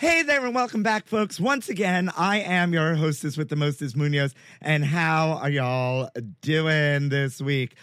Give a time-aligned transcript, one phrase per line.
[0.00, 1.38] Hey there, and welcome back, folks.
[1.38, 4.34] Once again, I am your hostess with the mostest Munoz.
[4.62, 6.08] And how are y'all
[6.40, 7.74] doing this week?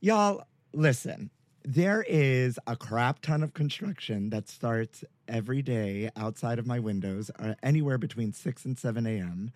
[0.00, 1.30] Y'all, listen,
[1.64, 7.28] there is a crap ton of construction that starts every day outside of my windows,
[7.40, 9.50] uh, anywhere between 6 and 7 a.m.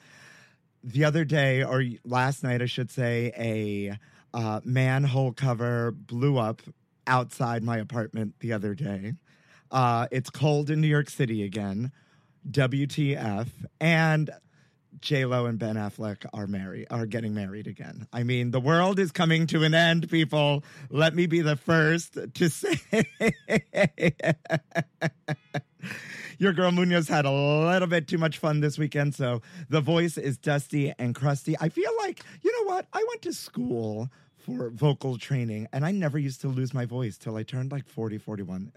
[0.83, 3.97] The other day, or last night, I should say, a
[4.37, 6.63] uh, manhole cover blew up
[7.07, 9.13] outside my apartment the other day.
[9.73, 11.91] Uh, it's cold in New York City again.
[12.51, 13.49] WTF.
[13.81, 14.31] And
[15.01, 18.07] J Lo and Ben Affleck are married are getting married again.
[18.13, 20.63] I mean, the world is coming to an end, people.
[20.91, 22.79] Let me be the first to say
[26.39, 30.19] Your girl Munoz had a little bit too much fun this weekend, so the voice
[30.19, 31.57] is dusty and crusty.
[31.61, 32.87] I feel like, you know what?
[32.93, 34.09] I went to school
[34.43, 37.87] for vocal training and I never used to lose my voice till I turned like
[37.87, 38.73] 40, 41.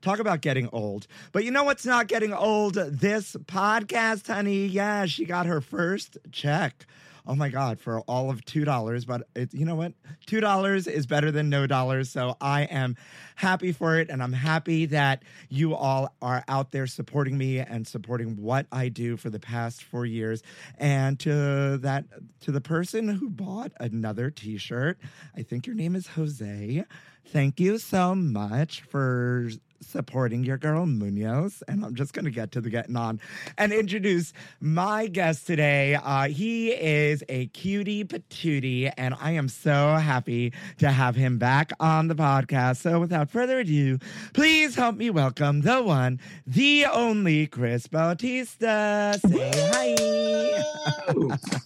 [0.00, 1.06] Talk about getting old.
[1.32, 2.74] But you know what's not getting old?
[2.74, 4.66] This podcast, honey.
[4.66, 6.86] Yeah, she got her first check.
[7.26, 9.06] Oh my God, for all of $2.
[9.06, 9.92] But it, you know what?
[10.26, 12.10] $2 is better than no dollars.
[12.10, 12.96] So I am
[13.34, 14.08] happy for it.
[14.10, 18.88] And I'm happy that you all are out there supporting me and supporting what I
[18.88, 20.42] do for the past four years.
[20.78, 22.04] And to that,
[22.40, 24.98] to the person who bought another t shirt,
[25.36, 26.84] I think your name is Jose.
[27.28, 29.50] Thank you so much for
[29.80, 31.62] supporting your girl Munoz.
[31.68, 33.20] And I'm just going to get to the getting on
[33.58, 35.94] and introduce my guest today.
[35.94, 41.72] Uh, he is a cutie patootie, and I am so happy to have him back
[41.80, 42.78] on the podcast.
[42.78, 43.98] So without further ado,
[44.32, 49.18] please help me welcome the one, the only Chris Bautista.
[49.26, 50.64] Say hi.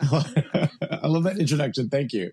[0.00, 1.88] I love that introduction.
[1.88, 2.32] Thank you.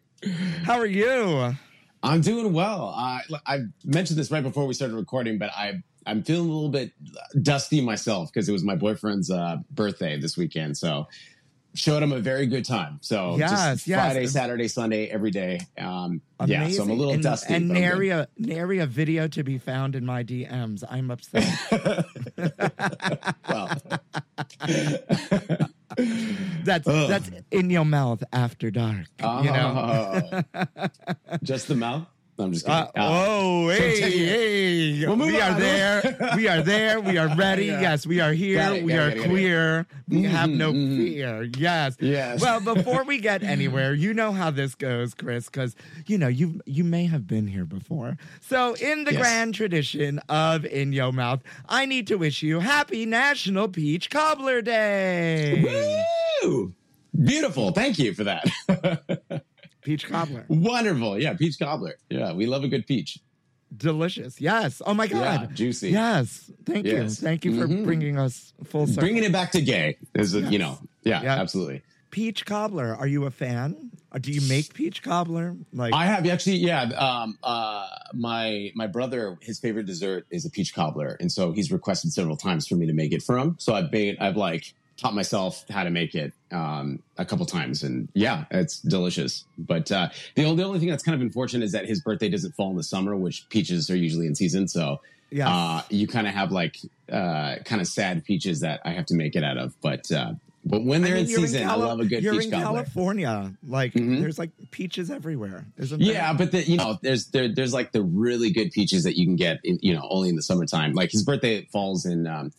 [0.64, 1.56] How are you?
[2.04, 2.94] I'm doing well.
[2.98, 6.70] Uh, I mentioned this right before we started recording, but I I'm feeling a little
[6.70, 6.94] bit
[7.44, 10.78] dusty myself because it was my boyfriend's uh, birthday this weekend.
[10.78, 11.08] So
[11.74, 12.98] showed him a very good time.
[13.02, 13.86] So Yes.
[13.86, 15.60] Friday, Saturday, Sunday, every day.
[15.78, 17.54] Um, yeah, so I'm a little and, dusty.
[17.54, 20.84] And but I'm nary a, nary a video to be found in my DMs.
[20.90, 21.48] I'm upset.
[23.48, 23.72] well,
[26.72, 27.10] that's Ugh.
[27.10, 29.08] that's in your mouth after dark.
[29.20, 30.44] You know.
[30.56, 30.64] oh,
[31.44, 32.06] just the mouth.
[32.40, 32.80] I'm just kidding.
[32.82, 34.18] Uh, oh, hey, take it.
[34.18, 35.06] hey.
[35.06, 35.60] We'll we are on.
[35.60, 36.32] there.
[36.36, 37.00] we are there.
[37.00, 37.66] We are ready.
[37.66, 37.82] Yeah.
[37.82, 38.62] Yes, we are here.
[38.74, 39.86] It, we are it, queer.
[40.08, 40.98] We have no Mhm, mhm.
[41.14, 41.44] fear.
[41.56, 41.98] Yes.
[42.00, 42.42] Yes.
[42.42, 45.76] Well, before we get anywhere, you know how this goes, Chris, because
[46.08, 48.18] you know you you may have been here before.
[48.40, 49.22] So, in the Yes.
[49.22, 54.64] grand tradition of In your Mouth, I need to wish you Happy National Peach Cobbler
[54.64, 55.62] Day.
[55.62, 56.04] Woo!
[57.24, 57.72] Beautiful.
[57.72, 58.46] Thank you for that.
[59.84, 61.20] Peach cobbler, Wonderful.
[61.20, 61.96] Yeah, peach cobbler.
[62.10, 63.18] Yeah, we love a good peach.
[63.76, 64.40] delicious.
[64.42, 64.82] Yes.
[64.86, 65.56] Oh my Yeah, God.
[65.56, 65.90] juicy.
[65.92, 66.52] Yes.
[66.66, 67.08] Thank you.
[67.10, 67.84] Thank you for Mhm.
[67.86, 69.02] bringing us full circle.
[69.02, 70.52] Bringing it back to gay is, Yes.
[70.52, 71.36] you know, yeah, Yeah.
[71.42, 71.82] absolutely.
[72.12, 72.94] peach cobbler.
[72.96, 73.90] Are you a fan?
[74.12, 75.56] Or do you make peach cobbler?
[75.72, 76.82] Like I have actually, yeah.
[76.84, 81.72] Um, uh, my my brother, his favorite dessert is a peach cobbler, and so he's
[81.72, 83.56] requested several times for me to make it for him.
[83.58, 87.82] So I've made, I've like taught myself how to make it um, a couple times,
[87.84, 89.46] and yeah, it's delicious.
[89.58, 92.30] But uh, the only the only thing that's kind of unfortunate is that his birthday
[92.30, 94.68] doesn't fall in the summer, which peaches are usually in season.
[94.68, 95.02] So
[95.34, 95.48] Yes.
[95.48, 96.76] uh, you kind of have like
[97.10, 99.74] uh, kind of sad peaches that I have to make it out of.
[99.82, 100.34] But uh,
[100.66, 102.52] but when they're I mean, in season, Cali- I love a good You're peach in
[102.52, 102.66] cobbler.
[102.84, 104.20] California, like Mhm.
[104.20, 106.14] there's like peaches everywhere, isn't there?
[106.14, 109.26] Yeah, but the, you know, there's there, there's like the really good peaches that you
[109.26, 110.92] can get, in, you know, only in the summertime.
[110.94, 112.52] Like his birthday falls in um,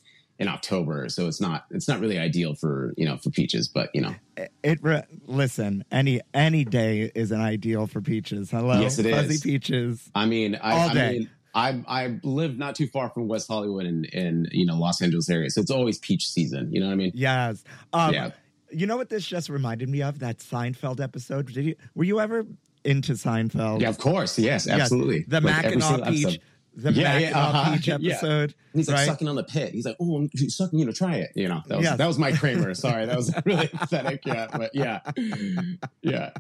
[0.43, 3.69] in October, so it's not it's not really ideal for you know for peaches.
[3.69, 4.15] But you know,
[4.63, 8.51] It re- listen, any any day is an ideal for peaches.
[8.51, 9.41] Hello, Yes, it fuzzy is.
[9.43, 10.11] peaches.
[10.15, 11.13] I mean, I, All I day.
[11.13, 15.01] mean, I I live not too far from West Hollywood and in you know Los
[15.01, 16.73] Angeles area, so it's always peach season.
[16.73, 17.13] You know what I mean?
[17.15, 17.63] Yes.
[17.93, 18.31] Um, Yeah.
[18.75, 20.19] You know what this just reminded me of?
[20.21, 21.53] That Seinfeld episode.
[21.53, 22.47] Did you were you ever
[22.85, 23.81] into Seinfeld?
[23.83, 24.39] Yeah, of course.
[24.39, 24.81] Yes, Yes.
[24.81, 25.25] absolutely.
[25.29, 26.25] The Like, Mackinaw peach.
[26.25, 26.41] episode.
[26.75, 27.75] The Yeah, yeah, uh-huh.
[27.77, 27.95] peach Yeah.
[27.97, 28.55] episode.
[28.73, 29.07] He's like right?
[29.07, 29.73] sucking on the pit.
[29.73, 30.79] He's like, "Oh, he's sucking.
[30.79, 31.99] You know, try it." You know, that was Yes.
[31.99, 32.75] that was my Kramer.
[32.87, 34.25] Sorry, that was really pathetic.
[34.25, 35.01] Yeah, but yeah,
[36.03, 36.31] yeah.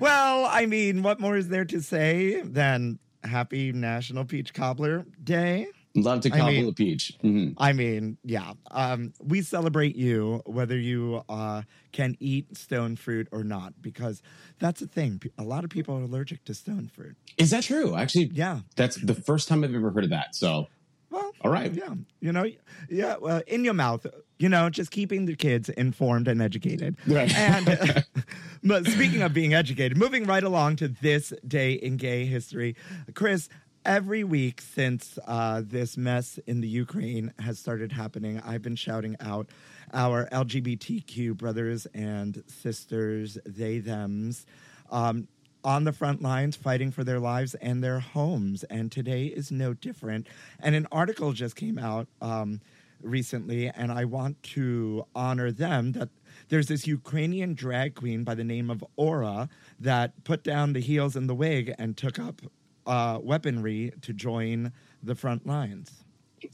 [0.00, 5.68] Well, I mean, what more is there to say than Happy National Peach Cobbler Day?
[5.96, 7.12] Love to I cobble mean- a peach.
[7.20, 8.54] hmm I mean, yeah.
[8.72, 11.62] Um, we celebrate you whether you uh,
[11.92, 14.20] can eat stone fruit or not, because
[14.58, 15.22] that's the thing.
[15.38, 17.16] A lot of people are allergic to stone fruit.
[17.38, 17.94] Is that true?
[17.94, 18.60] Actually, Yeah.
[18.74, 20.34] that's the first time I've ever heard of that.
[20.34, 20.66] So,
[21.10, 21.72] Well, all right.
[21.72, 21.94] yeah.
[22.20, 22.44] You know,
[22.90, 23.14] yeah.
[23.20, 24.04] Well, in your mouth.
[24.36, 26.96] You know, just keeping the kids informed and educated.
[27.06, 27.32] Right.
[27.32, 28.04] And
[28.64, 32.74] but speaking of being educated, moving right along to this day in gay history,
[33.14, 33.48] Chris.
[33.86, 39.14] Every week since uh, this mess in the Ukraine has started happening, I've been shouting
[39.20, 39.50] out
[39.92, 44.46] our LGBTQ brothers and sisters, they, thems,
[44.90, 45.28] um,
[45.62, 48.64] on the front lines fighting for their lives and their homes.
[48.64, 50.28] And today is no different.
[50.60, 52.62] And an article just came out um,
[53.02, 56.08] recently, and I want to honor them that
[56.48, 61.16] there's this Ukrainian drag queen by the name of Aura that put down the heels
[61.16, 62.40] and the wig and took up
[62.86, 64.72] uh, weaponry to join
[65.02, 66.04] the front lines.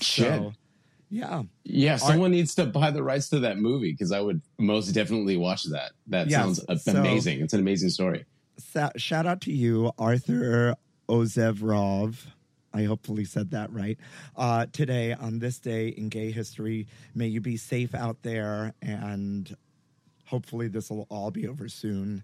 [0.01, 0.27] Shit.
[0.27, 0.53] So,
[1.09, 1.43] yeah.
[1.65, 5.37] yeah, someone needs to buy the rights to that movie because I would most definitely
[5.37, 5.93] watch that.
[6.07, 7.41] That sounds so- amazing.
[7.41, 8.25] It's an amazing story.
[8.97, 10.77] Shout out to you, Arthur
[11.09, 12.17] Ozevrov.
[12.73, 13.99] I hopefully said that right.
[14.37, 19.57] Uh, today, on this day in gay history, may you be safe out there, and
[20.27, 22.23] hopefully, this will all be over soon.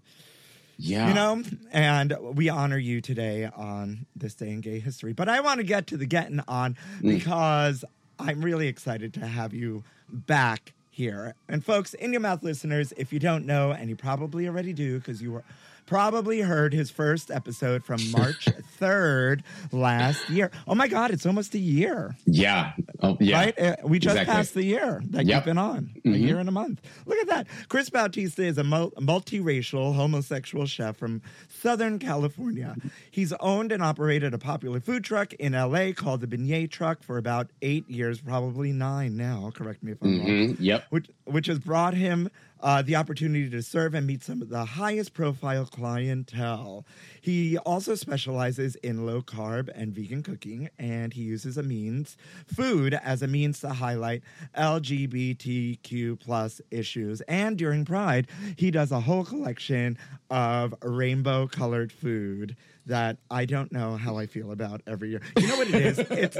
[0.77, 5.13] Yeah, You know, and we honor you today on this day in gay history.
[5.13, 7.17] But I want to get to the getting on mm.
[7.17, 7.83] because
[8.19, 11.35] I'm really excited to have you back here.
[11.47, 14.99] And folks, in your mouth listeners, if you don't know, and you probably already do
[14.99, 15.43] because you were
[15.87, 18.45] probably heard his first episode from March
[18.79, 19.41] 3rd
[19.71, 20.51] last year.
[20.67, 22.15] Oh my God, it's almost a year.
[22.25, 23.39] yeah, oh, yeah.
[23.39, 23.59] Right?
[23.59, 24.33] Uh, we just Exactly.
[24.35, 25.35] passed the year that Yep.
[25.35, 25.89] you've been on.
[26.05, 26.19] A Mhm.
[26.19, 26.81] year and a month.
[27.05, 27.47] Look at that.
[27.69, 32.75] Chris Bautista is a multiracial homosexual chef from Southern California.
[33.09, 37.17] He's owned and operated a popular food truck in LA called the Beignet Truck for
[37.17, 39.51] about eight years, probably nine now.
[39.55, 40.85] Correct me if I'm wrong Mhm, Yep.
[40.89, 42.29] which which has brought him
[42.61, 46.85] uh, the opportunity to serve and meet some of the highest profile clientele.
[47.21, 52.17] He also specializes in low carb and vegan cooking, and he uses a means
[52.47, 54.23] food as a means to highlight
[54.57, 57.21] LGBTQ plus issues.
[57.21, 59.97] And during Pride, he does a whole collection
[60.29, 62.55] of rainbow colored food
[62.87, 65.21] that I don't know how I feel about every year.
[65.37, 65.99] You know what it is?
[65.99, 66.37] It's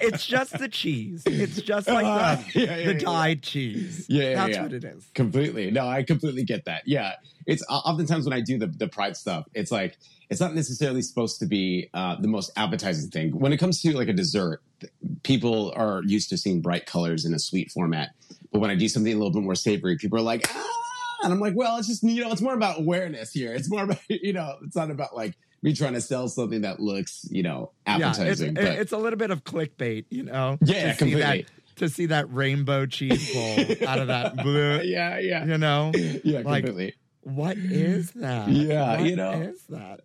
[0.00, 1.22] it's just the cheese.
[1.26, 2.98] It's just like Uh, the, yeah, yeah, the yeah.
[2.98, 4.06] dyed cheese.
[4.08, 5.06] Yeah, yeah, that's what it is.
[5.14, 5.70] Completely.
[5.70, 6.82] No, I completely get that.
[6.86, 7.12] Yeah.
[7.46, 9.98] It's oftentimes when I do the, the pride stuff, it's like,
[10.30, 13.38] it's not necessarily supposed to be uh, the most appetizing thing.
[13.38, 14.62] When it comes to like a dessert,
[15.22, 18.10] people are used to seeing bright colors in a sweet format.
[18.50, 20.70] But when I do something a little bit more savory, people are like, ah,
[21.24, 23.52] and I'm like, well, it's just, you know, it's more about awareness here.
[23.52, 26.78] It's more about, you know, it's not about like me trying to sell something that
[26.78, 30.58] looks, you know, Yeah, it's, but it's a little bit of clickbait, you know.
[30.62, 31.46] Yeah, to see that completely.
[31.76, 35.44] to see that rainbow cheese bowl out of that blue, yeah, yeah.
[35.44, 35.90] you know.
[36.22, 36.94] Yeah, like- completely.
[37.22, 38.48] What is that?
[38.50, 39.32] Yeah, What you know.
[39.32, 40.00] is that?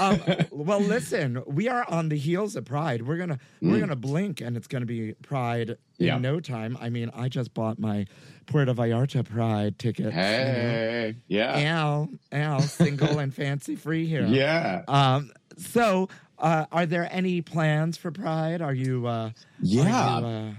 [0.00, 0.20] Um,
[0.50, 3.06] well, listen, we are on the heels of Pride.
[3.06, 6.06] We're gonna we're gonna blink, and it's gonna be Pride in Mm.
[6.06, 6.18] Yeah.
[6.18, 6.78] no time.
[6.80, 8.06] I mean, I just bought my
[8.46, 10.12] Puerto Vallarta Pride ticket.
[10.12, 11.58] Hey, yeah.
[11.58, 14.24] Al, Al, single and fancy free here.
[14.28, 14.82] Yeah.
[14.88, 15.32] Um.
[15.56, 16.08] So,
[16.38, 18.62] uh, are there any plans for Pride?
[18.62, 19.06] Are you?
[19.06, 19.82] Uh, Yeah.
[19.82, 20.52] Are you, uh,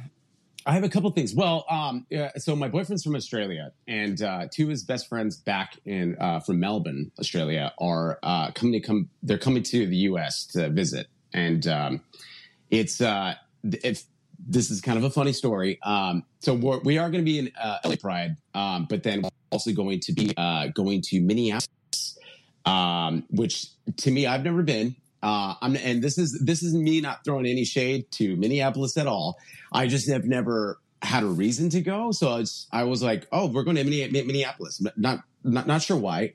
[0.69, 1.33] I have a couple things.
[1.33, 5.35] Well, um, yeah, so my boyfriend's from Australia, and uh, two of his best friends
[5.35, 9.09] back in uh, from Melbourne, Australia, are uh, coming to come.
[9.23, 10.45] They're coming to the U.S.
[10.51, 12.01] to visit, and um,
[12.69, 13.33] it's uh,
[13.63, 14.03] if
[14.37, 15.79] this is kind of a funny story.
[15.81, 19.23] Um, so we're, we are going to be in uh, LA Pride, um, but then
[19.23, 22.19] we're also going to be uh, going to Minneapolis,
[22.65, 23.65] um, which
[23.97, 24.95] to me I've never been.
[25.21, 29.07] Uh, I'm, and this is this is me not throwing any shade to Minneapolis at
[29.07, 29.37] all.
[29.71, 33.47] I just have never had a reason to go, so it's, I was like, oh,
[33.47, 34.81] we're going to Minneapolis.
[34.95, 36.33] Not not not sure why.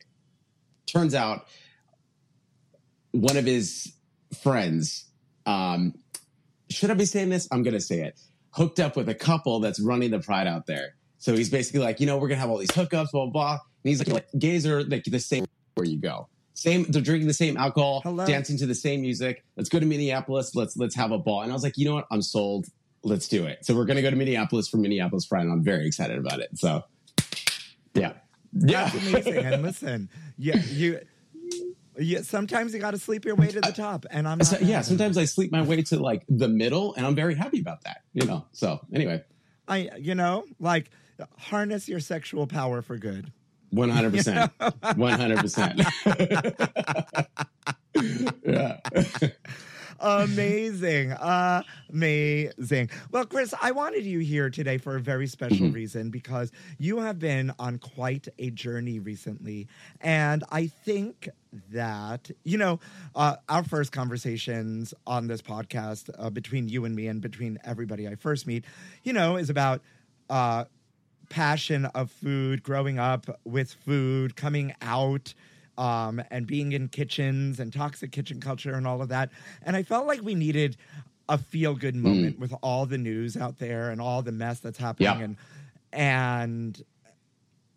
[0.87, 1.47] Turns out
[3.13, 3.93] one of his
[4.43, 5.07] friends
[5.47, 5.95] um,
[6.71, 7.49] should I be saying this?
[7.51, 8.21] I'm going to say it.
[8.51, 10.95] Hooked up with a couple that's running the pride out there.
[11.19, 13.27] So he's basically like, you know, we're going to have all these hookups, blah, blah,
[13.27, 13.53] blah.
[13.53, 13.61] And
[13.91, 16.29] he's like, like gays are like the same where you go.
[16.55, 18.25] Same, they're drinking the same alcohol, Hello.
[18.27, 19.45] dancing to the same music.
[19.57, 20.55] Let's go to Minneapolis.
[20.55, 21.43] Let's let's have a ball.
[21.43, 22.07] And I was like, you know what?
[22.13, 22.67] I'm sold.
[23.03, 23.67] Let's do it.
[23.67, 26.51] So we're gonna go to Minneapolis for Minneapolis Pride, and I'm very excited about it.
[26.57, 26.83] So,
[27.95, 28.13] yeah,
[28.53, 29.37] yeah, That's amazing.
[29.45, 30.09] and listen,
[30.39, 31.01] yeah, you.
[31.97, 34.81] Yeah, sometimes you got to sleep your way to the top, and I'm So, yeah.
[34.81, 37.99] Sometimes I sleep my way to like the middle, and I'm very happy about that.
[38.13, 38.47] You know.
[38.53, 39.23] So anyway,
[39.69, 40.91] I, you know, like
[41.39, 43.33] harness your sexual power for good.
[43.75, 44.53] One hundred percent,
[44.97, 45.81] one hundred percent.
[48.45, 48.79] Yeah.
[50.01, 51.13] Amazing.
[51.91, 52.91] Amazing.
[53.11, 57.19] Well, Chris, I wanted you here today for a very special reason because you have
[57.19, 59.69] been on quite a journey recently.
[60.01, 61.29] And I think
[61.71, 62.81] that, you know,
[63.15, 68.09] uh, our first conversations on this podcast uh, between you and me and between everybody
[68.09, 68.65] I first meet,
[69.05, 69.81] you know, is about.
[70.29, 70.65] Uh,
[71.35, 75.35] passion of food, growing up with food, coming out,
[75.77, 79.31] um, and being in kitchens and toxic kitchen culture and all of that.
[79.65, 80.77] And I felt like we needed
[81.29, 84.79] a feel good moment with all the news out there and all the mess that's
[84.79, 85.09] happening.
[85.19, 85.25] Yeah.
[85.25, 85.37] And
[85.93, 86.83] and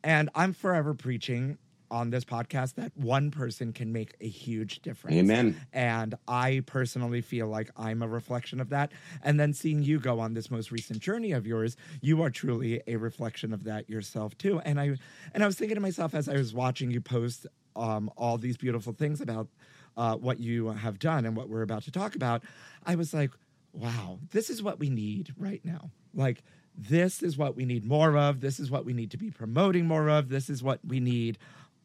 [0.04, 1.58] and I'm forever preaching
[1.90, 5.16] on this podcast that one person can make a huge difference.
[5.18, 5.60] Amen.
[5.74, 8.92] And I personally feel like I'm a reflection of that.
[9.24, 12.82] And then seeing you go on this most recent journey of yours, you are truly
[12.88, 14.60] a reflection of that yourself too.
[14.60, 14.98] And I
[15.34, 18.58] and I was thinking to myself as I was watching you post um, all these
[18.58, 19.48] beautiful things about
[19.96, 22.44] uh, what you have done and what we're about to talk about,
[22.86, 23.32] I was like,
[23.74, 25.92] wow, this is what we need right now.
[26.14, 26.44] Like
[26.78, 28.40] this is what we need more of.
[28.40, 30.30] This is what we need to be promoting more of.
[30.30, 31.38] This is what we need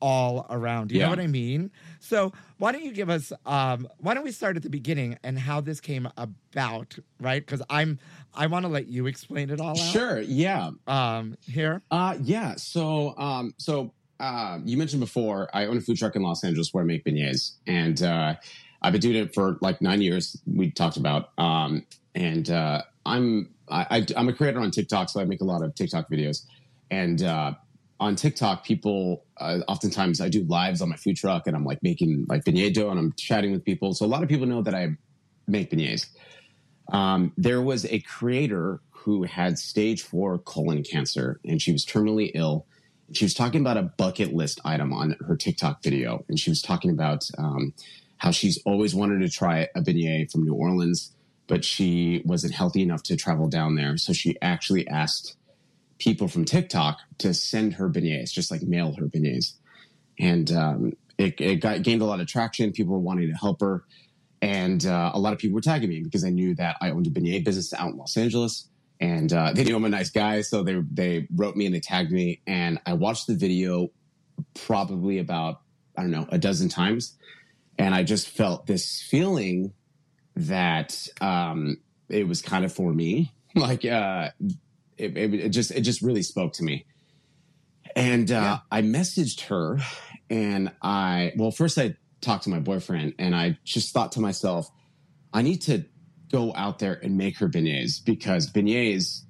[0.02, 0.90] all around.
[0.92, 1.70] You know what I mean?
[2.00, 5.38] So why don't you give us um why don't we start at the beginning and
[5.38, 7.44] how this came about, right?
[7.44, 7.98] Because I'm
[8.34, 9.76] I want to let you explain it all out.
[9.76, 10.20] Sure.
[10.20, 10.72] Yeah.
[10.86, 11.82] Um here.
[11.90, 12.56] Uh, yeah.
[12.56, 16.72] So, um, so uh, you mentioned before, I own a food truck in Los Angeles
[16.72, 18.34] where I make beignets, and uh,
[18.80, 20.40] I've been doing it for like nine years.
[20.46, 25.20] We talked about, um, and uh, I'm I, I, I'm a creator on TikTok, so
[25.20, 26.46] I make a lot of TikTok videos,
[26.90, 27.54] and uh,
[28.02, 31.82] on TikTok, people uh, oftentimes I do lives on my food truck, and I'm like
[31.82, 33.94] making like beignet dough, and I'm chatting with people.
[33.94, 34.96] So a lot of people know that I
[35.46, 36.08] make beignets.
[36.92, 42.32] Um, there was a creator who had stage four colon cancer, and she was terminally
[42.34, 42.66] ill.
[43.12, 46.60] She was talking about a bucket list item on her TikTok video, and she was
[46.60, 47.72] talking about um,
[48.16, 51.14] how she's always wanted to try a beignet from New Orleans,
[51.46, 53.96] but she wasn't healthy enough to travel down there.
[53.96, 55.36] So she actually asked
[56.02, 59.52] people from TikTok to send her beignets, just like mail her beignets.
[60.18, 62.72] And um, it, it got, gained a lot of traction.
[62.72, 63.84] People were wanting to help her.
[64.40, 67.06] And uh, a lot of people were tagging me because I knew that I owned
[67.06, 68.68] a beignet business out in Los Angeles.
[69.00, 70.40] And uh, they knew I'm a nice guy.
[70.40, 72.40] So they, they wrote me and they tagged me.
[72.48, 73.90] And I watched the video
[74.54, 75.60] probably about,
[75.96, 77.16] I don't know, a dozen times.
[77.78, 79.72] And I just felt this feeling
[80.34, 81.76] that um,
[82.08, 83.30] it was kind of for me.
[83.54, 84.30] Like, uh,
[84.98, 86.86] it, it, it just it just really spoke to me.
[87.94, 88.58] And uh, Yeah.
[88.70, 89.78] I messaged her,
[90.30, 94.68] and I well first I talked to my boyfriend, and I just thought to myself,
[95.32, 95.84] I need to
[96.30, 99.22] go out there and make her beignets because beignets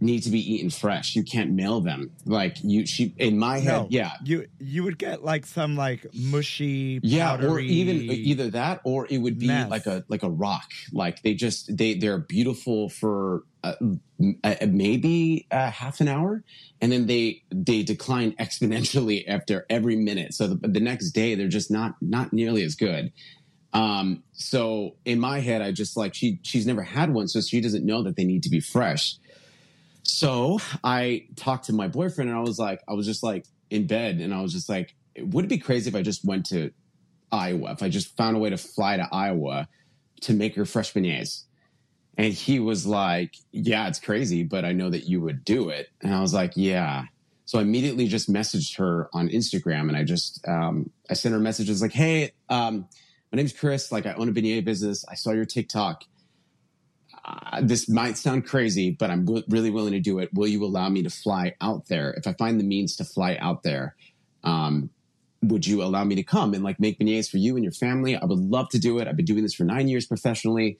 [0.00, 1.16] need to be eaten fresh.
[1.16, 2.84] You can't mail them like you.
[2.84, 3.86] She in my head, No.
[3.88, 9.06] yeah, You you would get like some like mushy yeah or even either that or
[9.08, 9.70] it would be mess.
[9.70, 13.74] like a like a rock like they just they they're beautiful for uh,
[14.44, 16.44] uh, maybe uh, half an hour
[16.80, 20.34] and then they they decline exponentially after every minute.
[20.34, 23.12] So the, the next day they're just not not nearly as good.
[23.72, 27.60] Um so in my head i just like she she's never had one so she
[27.60, 29.16] doesn't know that they need to be fresh.
[30.04, 33.86] So I talked to my boyfriend and I was like, I was just like in
[33.86, 36.70] bed and I was just like, would it be crazy if I just went to
[37.32, 39.66] Iowa, if I just found a way to fly to Iowa
[40.22, 41.44] to make her fresh beignets?
[42.16, 45.88] And he was like, yeah, it's crazy, but I know that you would do it.
[46.02, 47.04] And I was like, yeah.
[47.46, 51.40] So I immediately just messaged her on Instagram and I just, um, I sent her
[51.40, 52.88] messages like, hey, um,
[53.32, 53.92] my name's Chris.
[53.92, 55.04] Like I own a beignet business.
[55.08, 56.04] I saw your TikTok.
[57.24, 60.30] uh, this might sound crazy, but I'm w- really willing to do it.
[60.34, 62.12] Will you allow me to fly out there?
[62.12, 63.96] If I find the means to fly out there,
[64.42, 64.90] um,
[65.42, 68.16] would you allow me to come and like make beignets for you and your family?
[68.16, 69.08] I would love to do it.
[69.08, 70.78] I've been doing this for nine years professionally.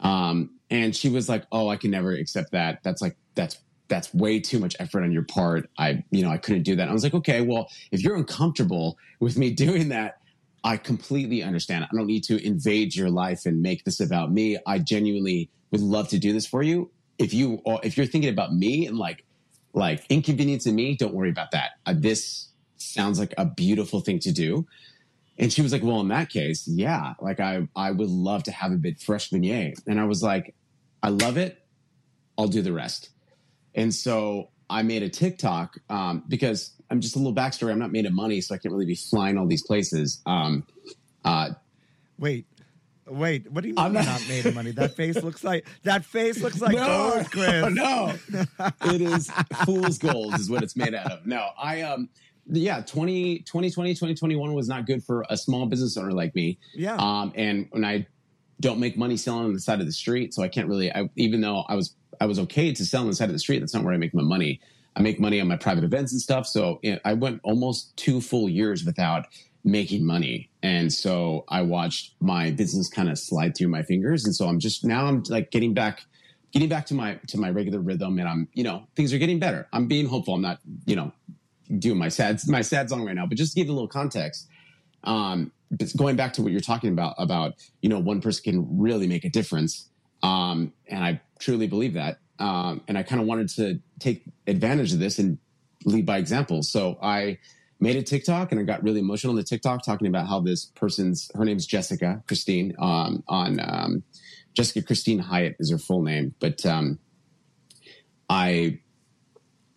[0.00, 2.80] Um, and she was like, Oh, I can never accept that.
[2.82, 3.58] That's like, that's,
[3.88, 5.68] that's way too much effort on your part.
[5.78, 6.88] I, you know, I couldn't do that.
[6.88, 10.18] I was like, okay, well, if you're uncomfortable with me doing that,
[10.64, 11.84] I completely understand.
[11.84, 14.56] I don't need to invade your life and make this about me.
[14.66, 16.90] I genuinely would love to do this for you.
[17.18, 19.24] If you, if you're thinking about me and like,
[19.74, 21.72] like inconveniencing me, don't worry about that.
[21.84, 22.48] Uh, this
[22.78, 24.66] sounds like a beautiful thing to do.
[25.38, 28.52] And she was like, well, in that case, yeah, like I, I would love to
[28.52, 29.74] have a bit fresh beignet.
[29.86, 30.54] And I was like,
[31.02, 31.58] I love it.
[32.38, 33.10] I'll do the rest.
[33.74, 37.72] And so I made a TikTok um, because I'm just a little backstory.
[37.72, 40.20] I'm not made of money, so I can't really be flying all these places.
[40.24, 40.64] Um,
[41.24, 41.50] uh,
[42.18, 42.46] Wait,
[43.08, 43.50] wait.
[43.50, 44.70] What do you mean I'm not- not made of money?
[44.70, 47.74] That face looks like that face looks like gold, Chris.
[47.74, 48.12] no,
[48.84, 49.30] it is
[49.64, 51.26] fool's gold is what it's made out of.
[51.26, 52.08] No, I um,
[52.46, 56.58] yeah, 20, 2020, 2021 was not good for a small business owner like me.
[56.74, 56.96] Yeah.
[56.96, 58.06] Um, and when I
[58.60, 60.92] don't make money selling on the side of the street, so I can't really.
[60.92, 63.38] I, even though I was I was okay to sell on the side of the
[63.38, 64.60] street, that's not where I make my money.
[64.96, 66.46] I make money on my private events and stuff.
[66.46, 69.26] So you know, I went almost two full years without
[69.64, 74.24] making money, and so I watched my business kind of slide through my fingers.
[74.24, 76.02] And so I'm just now I'm like getting back,
[76.52, 79.38] getting back to my to my regular rhythm, and I'm you know things are getting
[79.38, 79.66] better.
[79.72, 80.34] I'm being hopeful.
[80.34, 81.12] I'm not you know
[81.78, 84.48] doing my sad my sad song right now, but just to give a little context
[85.04, 85.52] um,
[85.96, 89.24] going back to what you're talking about, about, you know, one person can really make
[89.24, 89.88] a difference.
[90.22, 92.18] Um, and I truly believe that.
[92.38, 95.38] Um, and I kind of wanted to take advantage of this and
[95.84, 96.62] lead by example.
[96.62, 97.38] So I
[97.80, 100.66] made a TikTok and I got really emotional on the TikTok talking about how this
[100.66, 104.02] person's, her name's Jessica Christine, um, on, um,
[104.54, 106.34] Jessica Christine Hyatt is her full name.
[106.38, 106.98] But, um,
[108.28, 108.80] I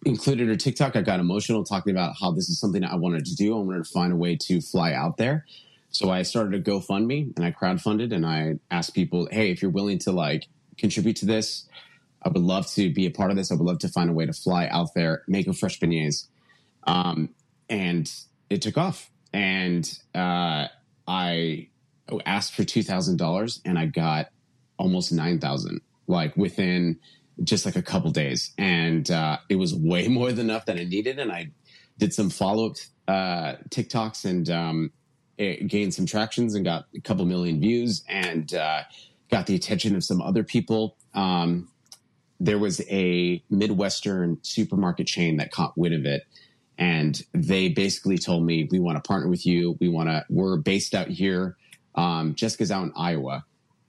[0.06, 0.96] included her TikTok.
[0.96, 3.58] I got emotional talking about how this is something I wanted to do.
[3.58, 5.46] I wanted to find a way to fly out there.
[5.90, 9.72] So I started a GoFundMe and I crowdfunded and I asked people, hey, if you're
[9.72, 10.48] willing to like
[10.78, 11.68] contribute to this,
[12.24, 13.52] I would love to be a part of this.
[13.52, 16.28] I would love to find a way to fly out there, make a fresh beignets.
[16.86, 17.30] Um,
[17.70, 18.12] and
[18.50, 19.10] it took off.
[19.34, 20.68] And uh,
[21.08, 21.70] I
[22.26, 24.30] asked for $2,000 and I got
[24.78, 27.00] almost 9,000 like within
[27.44, 28.52] just like a couple days.
[28.58, 31.20] And uh, it was way more than enough that I needed.
[31.20, 31.52] And I
[31.98, 34.92] did some follow up uh, TikToks and um,
[35.38, 38.82] gained some tractions and got a couple million views and uh,
[39.32, 40.98] got the attention of some other people.
[41.14, 41.70] Um,
[42.40, 46.24] there was a Midwestern supermarket chain that caught wind of it.
[46.78, 49.76] And they basically told me, we want to partner with you.
[49.80, 51.58] We want to, we're based out here.
[51.96, 53.44] Um, Jessica's out in Iowa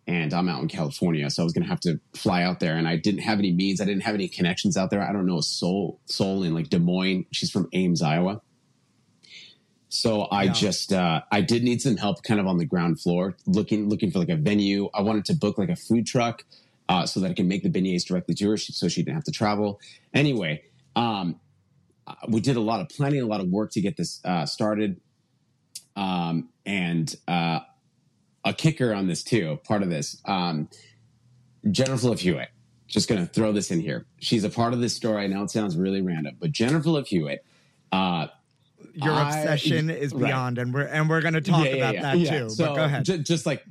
[0.08, 1.28] and I'm out in California.
[1.28, 3.52] So I was going to have to fly out there and I didn't have any
[3.52, 3.78] means.
[3.80, 5.02] I didn't have any connections out there.
[5.02, 7.26] I don't know a soul, soul in like Des Moines.
[7.30, 8.40] She's from Ames, Iowa.
[9.90, 10.52] So I Yeah.
[10.52, 14.10] just, uh, I did need some help kind of on the ground floor looking, looking
[14.10, 14.88] for like a venue.
[14.94, 16.44] I wanted to book like a food truck,
[16.88, 19.24] uh, so that I can make the beignets directly to her so she didn't have
[19.24, 19.78] to travel.
[20.14, 20.62] Anyway,
[20.96, 21.38] um,
[22.06, 24.46] uh, we did a lot of planning, a lot of work to get this, uh,
[24.46, 25.00] started.
[25.96, 27.60] Um, and, uh,
[28.44, 30.20] a kicker on this too, part of this.
[30.24, 30.68] Um,
[31.70, 32.48] Jennifer Love Hewitt,
[32.86, 34.06] just going to throw this in here.
[34.20, 35.24] She's a part of this story.
[35.24, 37.44] I know it sounds really random, but Jennifer Love Hewitt,
[37.92, 38.28] uh,
[38.94, 40.26] Your I- obsession is right.
[40.26, 42.50] beyond, and we're and we're going to talk Yeah, yeah, about yeah, that too.
[42.50, 43.04] So but go ahead.
[43.04, 43.64] ju- just like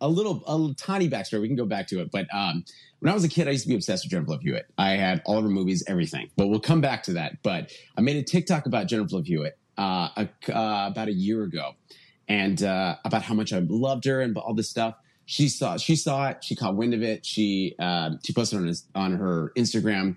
[0.00, 1.42] a little, a little tiny backstory.
[1.42, 2.10] We can go back to it.
[2.10, 2.64] But um,
[3.00, 4.66] when I was a kid, I used to be obsessed with Jennifer Love Hewitt.
[4.78, 6.30] I had all of her movies, everything.
[6.36, 7.42] But we'll come back to that.
[7.42, 11.42] But I made a TikTok about Jennifer Love Hewitt uh, a, uh, about a year
[11.42, 11.72] ago,
[12.30, 14.94] and uh, about how much I loved her and all this stuff.
[15.26, 16.44] She saw, she saw it.
[16.44, 17.26] She caught wind of it.
[17.26, 20.16] She uh, she posted on his, on her Instagram.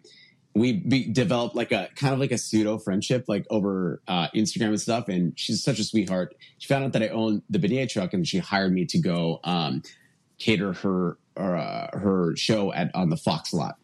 [0.54, 4.68] We be, developed like a kind of like a pseudo friendship, like over uh, Instagram
[4.68, 5.10] and stuff.
[5.10, 6.36] And she's such a sweetheart.
[6.60, 9.40] She found out that I owned the beignet truck, and she hired me to go
[9.44, 9.82] um,
[10.38, 13.78] cater her uh, her show at on the Fox lot.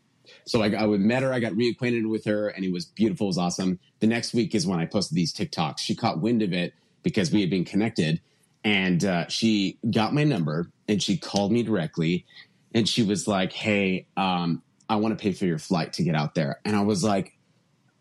[0.46, 1.34] So I, I met her.
[1.34, 3.26] I got reacquainted with her, and it was beautiful.
[3.26, 3.80] It was awesome.
[4.02, 5.80] The next week is when I posted these TikToks.
[5.80, 8.22] She caught wind of it because we had been connected,
[8.64, 12.26] and uh, she got my number and she called me directly,
[12.74, 16.16] and she was like, "Hey, um, I want to pay for your flight to get
[16.16, 17.34] out there." And I was like,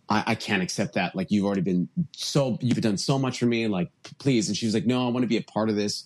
[0.09, 1.15] I, I can't accept that.
[1.15, 3.69] Like you've already been so you've done so much for me.
[3.69, 4.49] Like please.
[4.49, 6.05] And she was like, No, I want to be a part of this.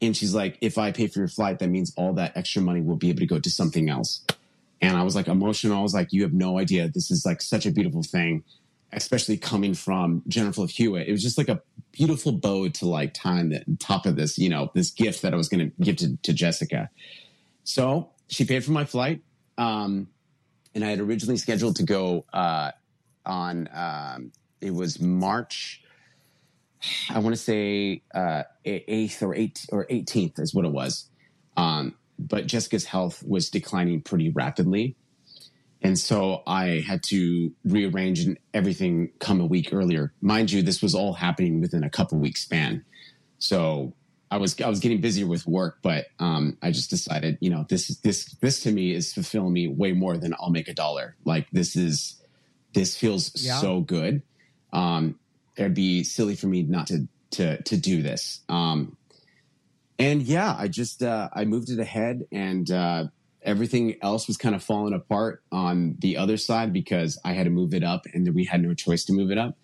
[0.00, 2.80] And she's like, If I pay for your flight, that means all that extra money
[2.80, 4.24] will be able to go to something else.
[4.80, 5.78] And I was like emotional.
[5.78, 6.88] I was like, You have no idea.
[6.88, 8.44] This is like such a beautiful thing,
[8.92, 11.08] especially coming from Jennifer Hewitt.
[11.08, 11.60] It was just like a
[11.92, 15.36] beautiful bow to like on the top of this, you know, this gift that I
[15.36, 16.90] was going to give to, to Jessica.
[17.64, 19.22] So she paid for my flight.
[19.58, 20.08] Um,
[20.74, 22.72] and I had originally scheduled to go uh,
[23.26, 25.82] on, um, it was March,
[27.10, 31.08] I want to say uh, 8th or 8th or 18th is what it was.
[31.56, 34.96] Um, but Jessica's health was declining pretty rapidly.
[35.82, 40.12] And so I had to rearrange and everything come a week earlier.
[40.20, 42.84] Mind you, this was all happening within a couple weeks span.
[43.38, 43.92] So
[44.30, 47.66] I was I was getting busier with work, but um, I just decided, you know,
[47.68, 51.16] this this this to me is fulfilling me way more than I'll make a dollar.
[51.24, 52.20] Like this is
[52.72, 53.58] this feels Yeah.
[53.58, 54.22] so good.
[54.72, 55.18] Um,
[55.56, 58.40] it'd be silly for me not to to to do this.
[58.48, 58.96] Um,
[59.98, 63.04] and yeah, I just uh, I moved it ahead, and uh,
[63.44, 67.50] everything else was kind of falling apart on the other side because I had to
[67.50, 69.56] move it up, and we had no choice to move it up.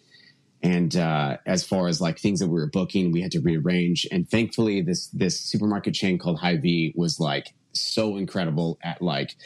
[0.62, 4.06] And uh, as far as like things that we were booking, we had to rearrange.
[4.10, 9.36] And thankfully, this this supermarket chain called Hy-Vee was like so incredible at like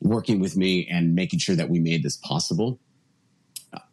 [0.00, 2.78] working with me and making sure that we made this possible.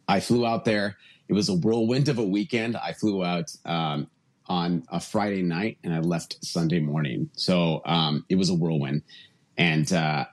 [0.06, 0.96] I flew out there.
[1.28, 2.76] It was a whirlwind of a weekend.
[2.76, 4.08] I flew out um,
[4.46, 7.28] on a Friday night and I left Sunday morning.
[7.34, 9.02] So um, it was a whirlwind,
[9.58, 10.24] and uh,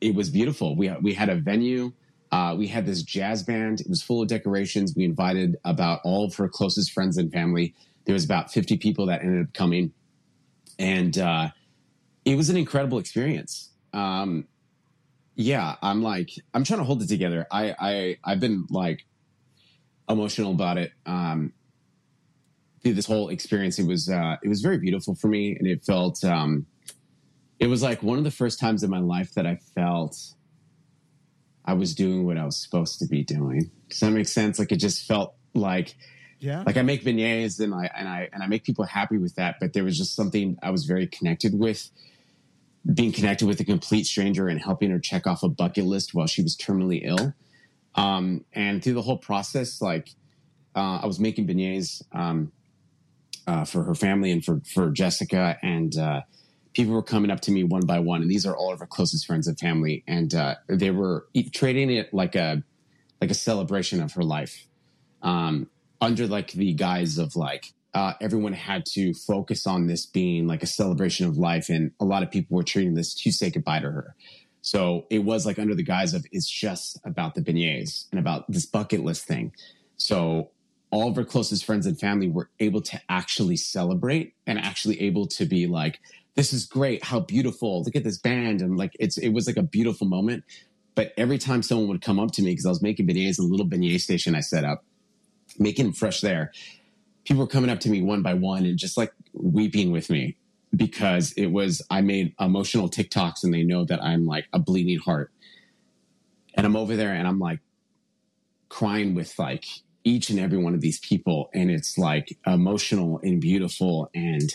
[0.00, 0.76] it was beautiful.
[0.76, 1.92] We we had a venue.
[2.30, 3.80] Uh, we had this jazz band.
[3.80, 4.94] It was full of decorations.
[4.96, 7.74] We invited about all of her closest friends and family.
[8.06, 9.92] There was about fifty people that ended up coming,
[10.78, 11.48] and uh,
[12.24, 13.70] it was an incredible experience.
[13.92, 14.46] Um,
[15.34, 17.46] yeah, I'm like I'm trying to hold it together.
[17.50, 19.04] I I I've been like
[20.08, 20.92] emotional about it.
[21.06, 21.52] Um,
[22.82, 25.84] through this whole experience, it was uh, it was very beautiful for me, and it
[25.84, 26.66] felt um,
[27.58, 30.16] it was like one of the first times in my life that I felt
[31.64, 33.70] I was doing what I was supposed to be doing.
[33.88, 34.58] Does that make sense?
[34.58, 35.94] Like it just felt like
[36.40, 36.62] Yeah.
[36.66, 39.56] like I make beignets and I and I and I make people happy with that.
[39.60, 41.90] But there was just something I was very connected with.
[42.94, 46.26] Being connected with a complete stranger and helping her check off a bucket list while
[46.26, 47.34] she was terminally ill.
[47.96, 50.08] Um, and through the whole process, like
[50.74, 52.52] uh, I was making beignets um,
[53.46, 56.22] uh, for her family and for for Jessica, and uh,
[56.74, 58.86] people were coming up to me one by one, and these are all of her
[58.86, 62.62] closest friends and family, and uh, they were trading it like a
[63.20, 64.66] like a celebration of her life,
[65.22, 65.68] um,
[66.00, 70.62] under like the guise of like uh, everyone had to focus on this being like
[70.62, 73.80] a celebration of life, and a lot of people were treating this to say goodbye
[73.80, 74.14] to her.
[74.60, 78.50] So it was like under the guise of it's just about the beignets and about
[78.50, 79.52] this bucket list thing.
[79.96, 80.50] So
[80.90, 85.26] all of her closest friends and family were able to actually celebrate and actually able
[85.26, 86.00] to be like,
[86.38, 87.02] this is great.
[87.02, 87.82] How beautiful.
[87.82, 88.62] Look at this band.
[88.62, 90.44] And like, it's, it was like a beautiful moment.
[90.94, 93.42] But every time someone would come up to me, because I was making beignets, a
[93.42, 94.84] little beignet station I set up,
[95.58, 96.52] making them fresh there,
[97.24, 100.36] people were coming up to me one by one and just like weeping with me
[100.76, 104.98] because it was, I made emotional TikToks and they know that I'm like a bleeding
[104.98, 105.32] heart.
[106.54, 107.58] And I'm over there and I'm like
[108.68, 109.64] crying with like
[110.04, 111.50] each and every one of these people.
[111.52, 114.54] And it's like emotional and beautiful and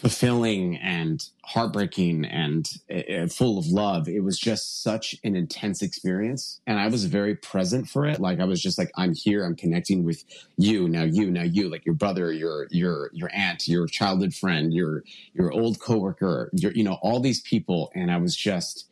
[0.00, 4.08] fulfilling and heartbreaking and uh, full of love.
[4.08, 6.58] It was just such an intense experience.
[6.66, 8.18] And I was very present for it.
[8.18, 10.24] Like I was just like, I'm here, I'm connecting with
[10.56, 14.72] you, now you, now you, like your brother, your your your aunt, your childhood friend,
[14.72, 17.92] your your old coworker, your you know, all these people.
[17.94, 18.88] And I was just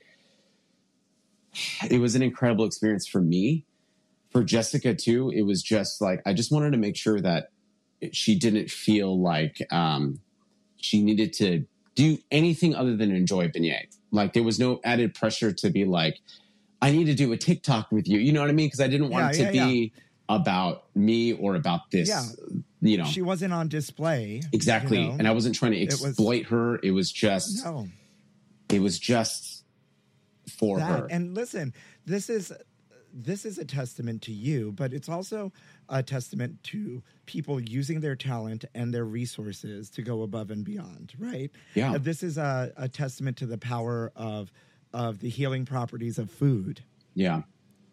[1.91, 3.65] it was an incredible experience for me.
[4.31, 7.49] For Jessica too, it was just like I just wanted to make sure that
[8.13, 10.21] she didn't feel like um,
[10.81, 11.65] she needed to
[11.95, 13.87] do anything other than enjoy beignet.
[14.11, 16.19] Like there was no added pressure to be like,
[16.81, 18.19] I need to do a TikTok with you.
[18.19, 18.67] You know what I mean?
[18.67, 19.93] Because I didn't want Yeah, it to yeah, be
[20.29, 22.09] about me or about this.
[22.09, 22.25] Yeah.
[22.81, 24.41] You know She wasn't on display.
[24.53, 25.01] exactly.
[25.01, 25.17] you know?
[25.19, 26.79] And I wasn't trying to was- exploit her.
[26.83, 27.65] It was just.
[27.65, 27.89] no.
[28.71, 29.65] It was just
[30.59, 30.87] for that.
[31.01, 31.07] her.
[31.11, 31.73] And listen,
[32.07, 32.53] this is
[33.21, 35.53] this is a testament to you, but it's also
[35.89, 41.15] a testament to people using their talent and their resources to go above and beyond,
[41.19, 41.51] right?
[41.75, 41.95] Yeah.
[41.95, 44.53] Uh, This is a, a testament to the power of
[44.95, 46.83] of the healing properties of food
[47.15, 47.43] yeah.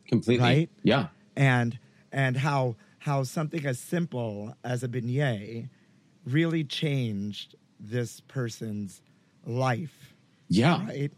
[0.07, 0.43] Completely.
[0.45, 0.69] Right?
[0.83, 1.07] Yeah.
[1.35, 1.79] and
[2.11, 5.69] and how how something as simple as a beignet
[6.25, 9.01] really changed this person's
[9.45, 10.13] life
[10.47, 10.85] Yeah.
[10.85, 11.11] right?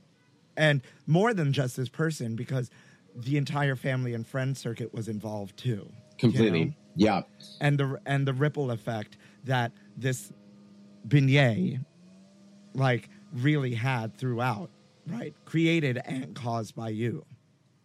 [0.55, 2.69] And more than just this person, because
[3.17, 5.89] the entire family and friend circuit was involved too.
[5.89, 6.65] you Completely.
[6.65, 6.73] know?
[6.95, 7.21] Yeah.
[7.61, 10.31] And the and the ripple effect that this
[11.07, 11.79] beignet
[12.73, 14.69] like really had throughout,
[15.07, 15.33] right?
[15.45, 17.25] Created and caused by you.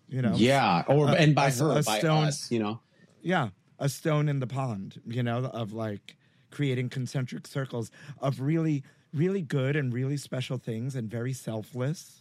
[0.09, 0.35] You know?
[0.35, 0.83] Yeah.
[0.88, 2.81] Or A- and by a- her, a by stone- us, you know.
[3.23, 3.49] Yeah.
[3.79, 6.16] A stone in the pond, you know, of like
[6.51, 7.90] creating concentric circles
[8.21, 12.21] of really, really good and really special things and very selfless,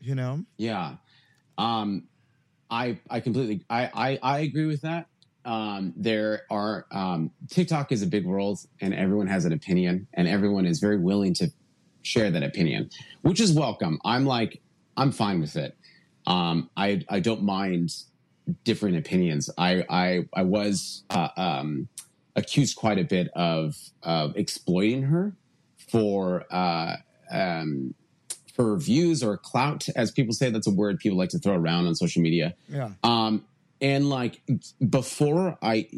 [0.00, 0.44] You know?
[0.58, 0.96] Yeah.
[1.58, 2.04] Um,
[2.70, 5.06] I I completely I I, I agree with that.
[5.44, 10.26] Um, there are um, TikTok is a big world, and everyone has an opinion, and
[10.26, 11.52] everyone is very willing to
[12.02, 12.90] share that opinion,
[13.22, 14.00] which is welcome.
[14.04, 14.60] I'm like
[14.96, 15.76] I'm fine with it.
[16.26, 17.92] Um, I I don't mind
[18.64, 19.50] different opinions.
[19.56, 21.88] I I I was uh, um,
[22.34, 25.32] accused quite a bit of of exploiting her
[25.90, 26.96] for uh,
[27.30, 27.94] um,
[28.56, 30.50] for views or clout, as people say.
[30.50, 32.54] That's a word people like to throw around on social media.
[32.68, 32.90] Yeah.
[33.04, 33.44] Um,
[33.80, 34.40] and like
[34.88, 35.88] before I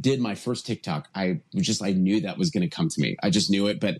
[0.00, 3.16] did my first TikTok, I just I knew that was going to come to me.
[3.22, 3.98] I just knew it, but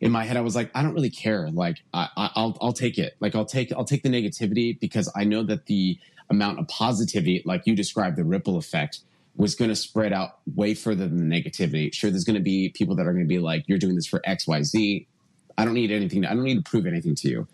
[0.00, 1.50] in my head, I was like, I don't really care.
[1.50, 3.16] Like I, I, I'll I'll take it.
[3.20, 7.42] Like I'll take I'll take the negativity because I know that the amount of positivity,
[7.46, 9.00] like you described, the ripple effect
[9.36, 11.92] was going to spread out way further than the negativity.
[11.92, 14.06] Sure, there's going to be people that are going to be like, "You're doing this
[14.06, 15.08] for X, Y, Z."
[15.56, 16.24] I don't need anything.
[16.24, 17.48] I don't need to prove anything to you.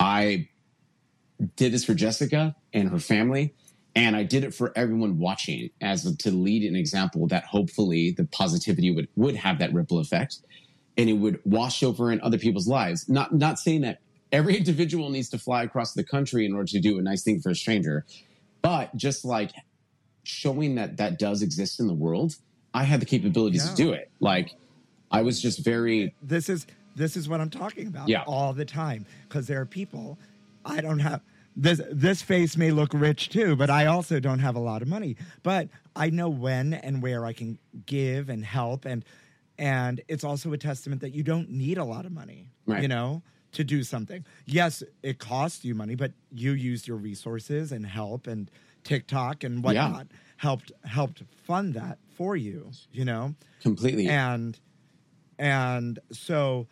[0.00, 0.48] I
[1.56, 3.54] did this for Jessica and her family,
[3.94, 8.10] and I did it for everyone watching as a, to lead an example that hopefully
[8.10, 10.38] the positivity would would have that ripple effect,
[10.96, 13.08] and it would wash over in other people's lives.
[13.08, 14.00] Not not saying that
[14.32, 17.40] every individual needs to fly across the country in order to do a nice thing
[17.40, 18.04] for a stranger,
[18.62, 19.52] but just like
[20.24, 22.36] showing that that does exist in the world,
[22.74, 23.70] I had the capabilities Yeah.
[23.70, 24.10] to do it.
[24.20, 24.54] Like
[25.10, 26.66] I was just very This is
[26.98, 28.22] this is what I'm talking about Yeah.
[28.26, 30.18] all the time because there are people
[30.64, 31.22] I don't have
[31.56, 34.88] this this face may look rich too, but I also don't have a lot of
[34.88, 35.16] money.
[35.42, 39.04] But I know when and where I can give and help and
[39.58, 42.82] and it's also a testament that you don't need a lot of money, Right.
[42.82, 44.24] you know, to do something.
[44.46, 48.48] Yes, it costs you money, but you used your resources and help and
[48.84, 50.06] TikTok and whatnot
[50.36, 53.34] helped helped fund that for you, you know?
[53.62, 54.58] completely and
[55.38, 56.66] and so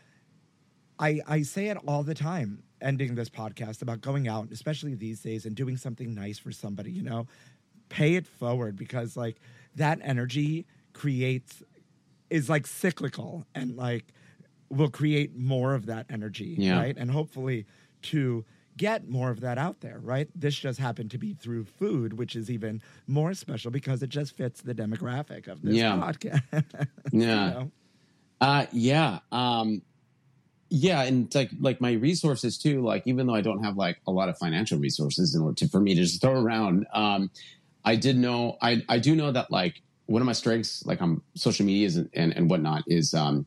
[0.98, 5.20] i i say it all the time ending this podcast about going out especially these
[5.20, 7.26] days and doing something nice for somebody you know
[7.88, 9.36] pay it forward because like
[9.74, 11.62] that energy creates
[12.30, 14.06] is like cyclical and like
[14.68, 16.78] will create more of that energy Yeah.
[16.78, 17.66] right and hopefully
[18.02, 18.44] to
[18.76, 22.36] get more of that out there right this just happened to be through food which
[22.36, 25.92] is even more special because it just fits the demographic of this Yeah.
[25.92, 26.42] podcast
[27.12, 27.70] yeah you know?
[28.38, 29.20] Uh, yeah.
[29.32, 29.80] Um,
[30.76, 32.82] yeah, and like like my resources too.
[32.82, 35.68] Like even though I don't have like a lot of financial resources in order to
[35.68, 37.30] for me to just throw around, um,
[37.84, 41.22] I did know I I do know that like one of my strengths, like on
[41.34, 43.46] social medias and, and and whatnot, is um,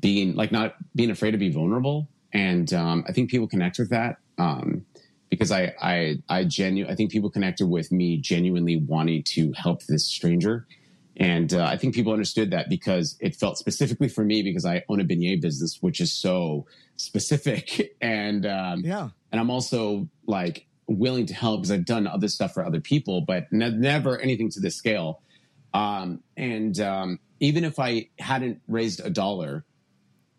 [0.00, 3.88] being like not being afraid to be vulnerable, and um, I think people connect with
[3.90, 4.18] that.
[4.36, 4.84] Um,
[5.30, 9.82] because I I I genu I think people connected with me genuinely wanting to help
[9.84, 10.66] this stranger.
[11.18, 14.84] And uh, I think people understood that because it felt specifically for me because I
[14.88, 17.94] own a beignet business, which is so specific.
[18.02, 22.52] And um, yeah and I'm also like willing to help because I've done other stuff
[22.54, 25.20] for other people, but ne- never anything to this scale.
[25.74, 29.64] Um, and um, even if I hadn't raised a dollar,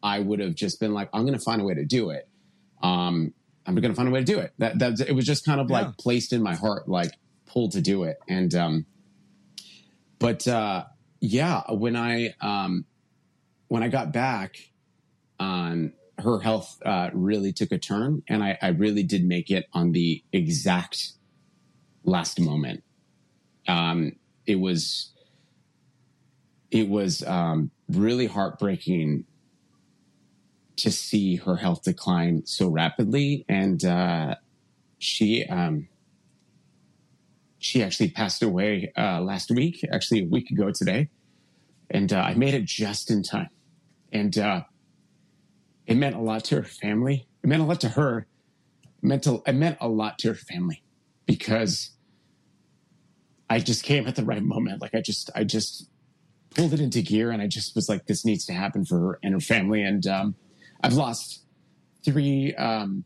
[0.02, 2.28] I would have just been like, I'm going to find a way to do it.
[2.82, 3.34] Um,
[3.66, 4.54] I'm going to find a way to do it.
[4.60, 5.82] That that it was just kind of Yeah.
[5.82, 7.12] like placed in my heart, like
[7.46, 8.18] pulled to do it.
[8.30, 8.86] And um,
[10.20, 10.86] but uh,
[11.20, 12.86] yeah, when I um,
[13.68, 14.58] when I got back,
[15.40, 19.66] um, her health uh, really took a turn, and I, I really did make it
[19.74, 21.14] on the exact
[22.04, 22.84] last moment.
[23.68, 24.14] Um,
[24.46, 25.14] it was
[26.72, 29.26] it was um, really heartbreaking
[30.78, 34.36] to see her health decline so rapidly, and uh,
[35.00, 35.88] she um,
[37.68, 41.10] she actually passed away uh, last week, actually a week ago today,
[41.90, 43.50] and uh, I made it just in time,
[44.14, 44.62] and uh,
[45.86, 47.28] it meant a lot to her family.
[47.44, 48.26] It meant a lot to her.
[48.84, 50.82] It meant to, it meant a lot to her family
[51.26, 51.92] because
[53.50, 54.82] I just came at the right moment.
[54.82, 55.90] Like I just I just
[56.56, 59.20] pulled it into gear, and I just was like, this needs to happen for her
[59.24, 59.84] and her family.
[59.84, 60.36] And um,
[60.82, 61.44] I've lost
[62.06, 62.56] three.
[62.56, 63.04] Um,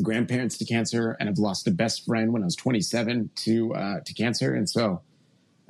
[0.00, 4.00] grandparents to cancer, and I've lost a best friend when I was 27 to uh,
[4.04, 5.02] to cancer, and so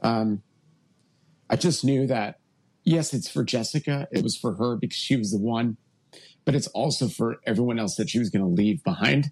[0.03, 0.43] um,
[1.51, 2.39] I just knew that
[2.85, 4.09] yes, it's for Jessica.
[4.11, 5.77] It was for her because she was the one,
[6.45, 9.31] but it's also for everyone else that she was going to leave behind.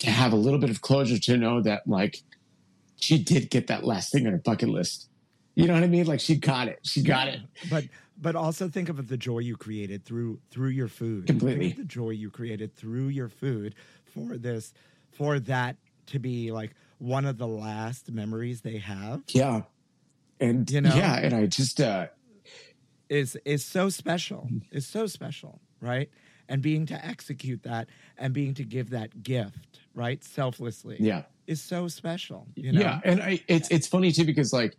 [0.00, 2.22] To have a little bit of closure to know that like
[3.00, 5.08] she did get that last thing on her bucket list.
[5.54, 6.04] You know what I mean?
[6.06, 6.80] Like she got it.
[6.82, 7.40] She got it.
[7.70, 7.84] but
[8.20, 11.66] but also think of the joy you created through through your food Completely.
[11.68, 13.74] Think of the joy you created through your food
[14.04, 14.72] for this
[15.12, 15.76] for that
[16.06, 19.62] to be like one of the last memories they have Yeah.
[20.40, 20.94] And You know?
[20.94, 22.06] yeah, and I just uh
[23.08, 26.10] is is so special is so special right
[26.48, 30.22] and being to execute that and being to give that gift, right?
[30.22, 30.96] Selflessly.
[31.00, 31.22] Yeah.
[31.46, 32.46] Is so special.
[32.54, 32.80] You know?
[32.80, 34.76] Yeah, and I, it's it's funny too because like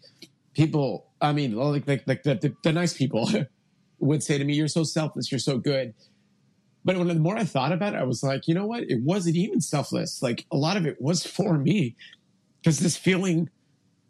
[0.58, 3.30] people, I mean, like like, like the, the the nice people
[4.00, 5.32] would say to me, "You're so selfless.
[5.32, 5.94] You're so good."
[6.84, 8.84] But when the more I thought about it, I was like, you know what?
[8.84, 10.22] It wasn't even selfless.
[10.22, 11.96] Like a lot of it was for me
[12.62, 13.50] because this feeling.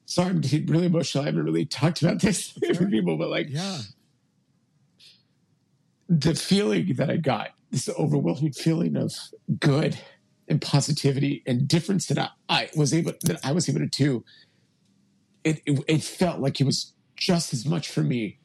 [0.09, 1.23] Sorry, I'm getting really emotional.
[1.23, 3.79] I haven't really talked about this with people, but like, Yeah.
[6.07, 9.13] the feeling that I got, this overwhelming feeling of
[9.59, 9.97] good
[10.47, 14.23] and positivity and difference that I, I was able that I was able to do.
[15.47, 18.39] It, it it felt like it was just as much for me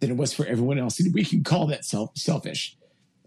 [0.00, 0.98] than it was for everyone else.
[1.00, 2.76] And we can call that self selfish.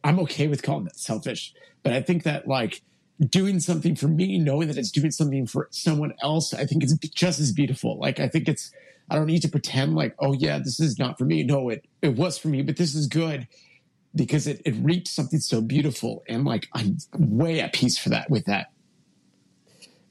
[0.04, 2.82] I'm okay with calling that selfish, but I think that like
[3.24, 6.96] doing something for me, knowing that it's doing something for someone else, I think it's
[7.10, 8.00] just as beautiful.
[8.00, 8.72] Like I think it's
[9.10, 11.44] I don't need to pretend like, oh yeah, this is not for me.
[11.44, 13.48] No, it it was for me, but this is good
[14.16, 18.30] because it, it reached something so beautiful and like i'm way at peace for that
[18.30, 18.72] with that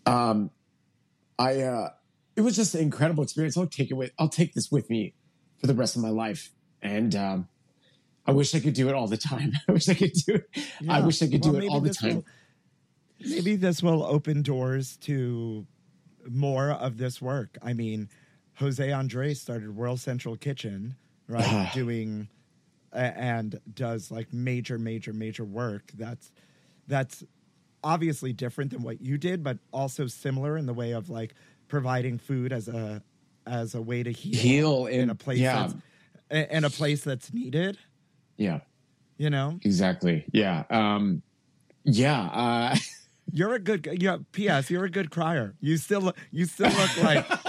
[0.07, 0.50] um
[1.38, 1.90] i uh
[2.38, 5.12] it was just an incredible experience i'll take it with i'll take this with me
[5.59, 7.48] for the rest of my life and um
[8.27, 10.48] i wish i could do it all the time i wish i could do it
[10.88, 12.24] i wish i could Well, do it all the time will-
[13.20, 15.66] maybe this will open doors to
[16.29, 17.57] more of this work.
[17.62, 18.09] I mean,
[18.57, 20.94] Jose Andres started World Central Kitchen,
[21.27, 21.70] right?
[21.74, 22.29] Doing
[22.92, 25.90] and does like major, major, major work.
[25.94, 26.31] That's
[26.87, 27.22] that's
[27.85, 31.35] obviously different than what you did, but also similar in the way of like
[31.68, 33.02] providing food as a
[33.46, 35.68] as a way to heal, Heal in and- a place yeah.
[36.31, 37.78] that's in a place that's needed.
[38.37, 38.61] yeah
[39.16, 41.22] You know, exactly yeah um
[41.85, 42.76] yeah uh
[43.31, 43.87] You're a good.
[44.00, 44.16] Yeah.
[44.33, 44.70] P.S.
[44.70, 45.54] You're a good crier.
[45.61, 46.00] You still.
[46.00, 47.26] look- You still look like.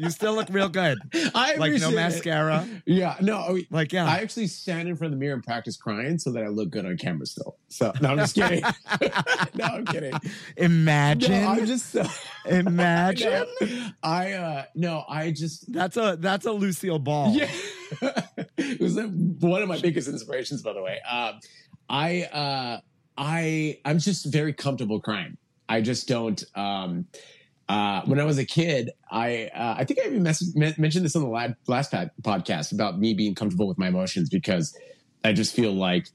[0.00, 0.98] you still look real good.
[1.34, 1.94] i Like no appreciate it.
[1.94, 2.68] mascara.
[2.86, 4.06] yeah no Like yeah.
[4.06, 6.70] I actually stand in front of the mirror and practice crying so that I look
[6.70, 7.56] good on camera still.
[7.68, 8.62] So no, I'm just kidding.
[9.54, 10.12] no, I'm kidding.
[10.56, 11.32] imagine.
[11.32, 12.04] No, I'm just so,
[12.46, 13.46] imagine.
[14.02, 17.32] I uh no, I just That's a that's a Lucille Ball.
[17.34, 17.50] yeah.
[18.56, 21.00] it was uh, one of my biggest inspirations, by the way.
[21.10, 21.40] Um,
[21.88, 22.80] I uh
[23.18, 25.36] I I'm just very comfortable crying.
[25.68, 26.42] I just don't.
[26.54, 27.06] Um,
[27.70, 31.14] uh, when I was a kid, I uh, I think I even men- mentioned this
[31.14, 31.28] on the
[31.68, 34.76] last podcast about me being comfortable with my emotions because
[35.22, 36.08] I just feel like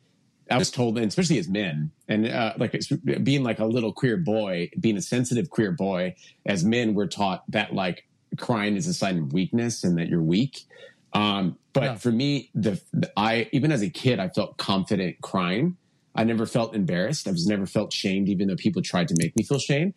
[0.52, 2.76] I was told, and especially as men, and uh, like
[3.24, 6.16] being like a little queer boy, being a sensitive queer boy,
[6.46, 8.04] as men, we're taught that like
[8.38, 10.60] crying is a sign of weakness and that you're weak.
[11.14, 11.96] Um, but Yeah.
[11.96, 15.78] for me, the, the I even as a kid, I felt confident crying.
[16.16, 17.28] I never felt embarrassed.
[17.28, 19.94] I was never felt shamed, even though people tried to make me feel shame.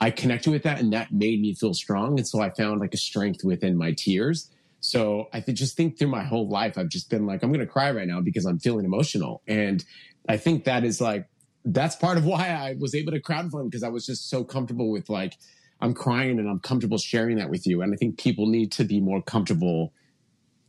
[0.00, 2.18] I connected with that, and that made me feel strong.
[2.18, 4.50] And so I found like a strength within my tears.
[4.80, 7.66] So I just think through my whole life, I've just been like, I'm going to
[7.66, 9.42] cry right now because I'm feeling emotional.
[9.48, 9.84] And
[10.28, 11.26] I think that is like,
[11.64, 14.90] that's part of why I was able to crowdfund because I was just so comfortable
[14.90, 15.36] with like,
[15.80, 17.82] I'm crying and I'm comfortable sharing that with you.
[17.82, 19.92] And I think people need to be more comfortable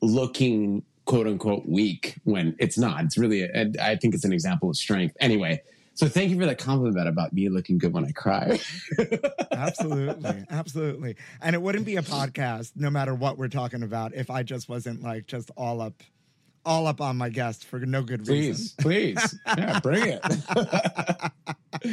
[0.02, 3.04] looking quote unquote weak when it's not.
[3.04, 5.16] It's really, and I think it's an example of strength.
[5.20, 5.62] Anyway,
[6.00, 8.58] so thank you for that compliment about me looking good when I cry.
[9.52, 11.18] absolutely, absolutely.
[11.42, 14.70] And it wouldn't be a podcast, no matter what we're talking about, if I just
[14.70, 16.02] wasn't like just all up,
[16.66, 18.68] all up on my guest for no good reason.
[18.80, 19.40] please, please.
[19.58, 21.32] Yeah, bring it.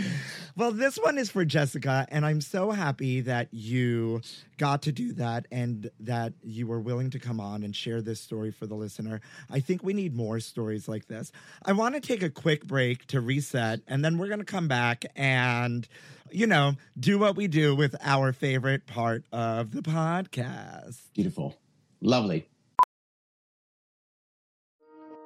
[0.57, 4.23] Well, this one is for Jessica, and I'm so happy that you
[4.57, 8.21] got to do that and that you were willing to come on and share this
[8.21, 9.21] story for the listener.
[9.51, 11.31] I think we need more stories like this.
[11.63, 14.67] I want to take a quick break to reset, and then we're going to come
[14.67, 15.87] back and,
[16.31, 21.01] you know, do what we do with our favorite part of the podcast.
[21.13, 21.55] Beautiful.
[22.01, 22.49] Lovely.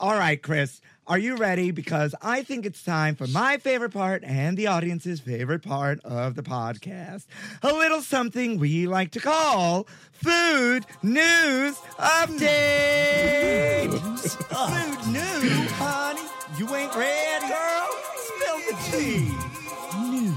[0.00, 1.72] All right, Chris, are you ready?
[1.72, 6.36] Because I think it's time for my favorite part and the audience's favorite part of
[6.36, 7.26] the podcast.
[7.62, 13.90] A little something we like to call Food News Update.
[13.90, 16.22] Food News, honey.
[16.56, 17.88] You ain't ready, girl?
[18.16, 19.34] Spill the tea.
[20.08, 20.34] News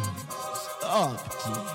[0.81, 1.72] Update.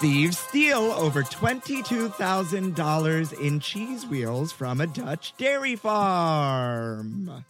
[0.00, 7.44] Thieves steal over $22,000 in cheese wheels from a Dutch dairy farm.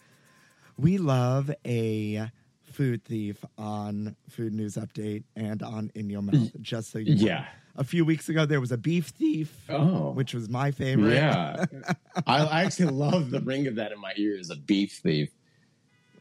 [0.78, 2.30] we love a
[2.64, 7.22] food thief on Food News Update and on In Your Mouth, just so you know.
[7.26, 7.44] Yeah.
[7.76, 10.12] A few weeks ago, there was a beef thief, Oh.
[10.12, 11.12] which was my favorite.
[11.14, 11.66] Yeah.
[12.26, 15.28] I, I actually love the ring of that in my ears, a beef thief.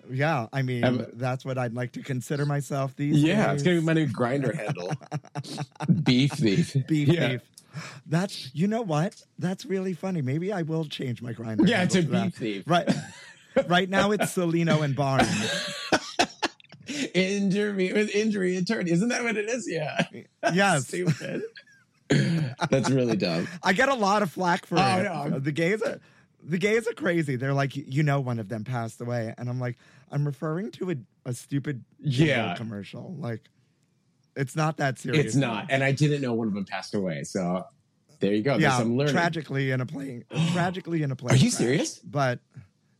[0.09, 3.23] Yeah, I mean, Um, that's what I'd like to consider myself these days.
[3.23, 3.53] Yeah, days.
[3.55, 4.91] it's gonna be my new Grindr handle.
[6.03, 6.75] beef thief.
[6.87, 7.27] beef yeah.
[7.29, 7.41] thief.
[8.07, 9.21] That's you know what?
[9.37, 10.21] That's really funny.
[10.21, 11.67] Maybe I will change my Grindr.
[11.67, 12.33] Yeah, it's a beef that.
[12.33, 12.63] thief.
[12.67, 12.89] Right.
[13.67, 15.27] right now it's Cellino and Barnes.
[17.13, 18.91] Injury with injury attorney.
[18.91, 19.67] Isn't that what it is?
[19.69, 20.05] Yeah.
[20.53, 20.87] Yes.
[20.87, 21.43] Stupid.
[22.69, 23.47] That's really dumb.
[23.61, 25.03] I get a lot of flack for Oh, it.
[25.29, 25.99] no, The gays are
[26.47, 27.35] the gays are crazy.
[27.35, 29.77] They're like, you know, one of them passed away, and I'm like,
[30.11, 30.95] I'm referring to a,
[31.25, 32.55] a stupid Yeah.
[32.55, 33.15] commercial.
[33.19, 33.41] Like,
[34.35, 35.25] it's not that serious.
[35.25, 35.67] It's not.
[35.69, 37.23] And I didn't know one of them passed away.
[37.23, 37.65] So
[38.19, 38.57] there you go.
[38.57, 39.13] Yeah, some learning.
[39.13, 40.23] tragically in a plane.
[40.53, 41.33] tragically in a plane.
[41.33, 41.57] Are you crash.
[41.57, 41.99] serious?
[41.99, 42.39] But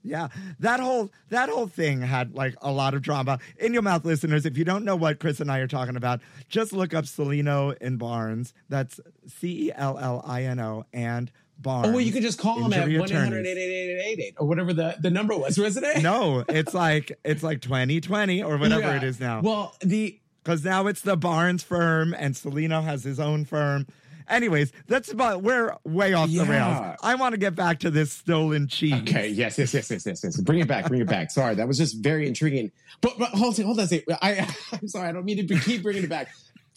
[0.04, 0.30] yeah,
[0.60, 3.40] that whole that whole thing had like a lot of drama.
[3.60, 6.22] In your mouth, listeners, if you don't know what Chris and I are talking about,
[6.50, 8.54] just look up Cellino and Barnes.
[8.70, 11.88] That's C E L L I N O and Barnes.
[11.88, 14.96] Oh, well, you could just call them at Injury 1 800 888 or whatever the,
[15.00, 16.02] the number was, wasn't it?
[16.04, 18.98] No, it's like it's like 2020 or whatever Yeah.
[18.98, 19.42] it is now.
[19.42, 23.88] Well, the Because now it's the Barnes firm and Cellino has his own firm.
[24.30, 26.98] Anyways, that's about we're way off the rails.
[27.02, 28.94] I want to get back to this stolen cheese.
[29.04, 30.38] Okay, yes, yes, yes, yes, yes, yes.
[30.42, 31.32] Bring it back, bring it back.
[31.32, 32.72] Sorry, that was just very intriguing.
[33.00, 34.18] But, but hold on, hold on a second.
[34.22, 36.28] I, I'm sorry, I don't mean to keep bringing it back.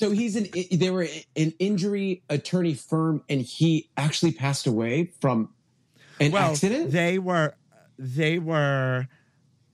[0.01, 5.53] So he's an, they were an injury attorney firm, and he actually passed away from
[6.19, 6.91] an well, accident.
[6.91, 7.55] they were
[7.99, 9.09] they were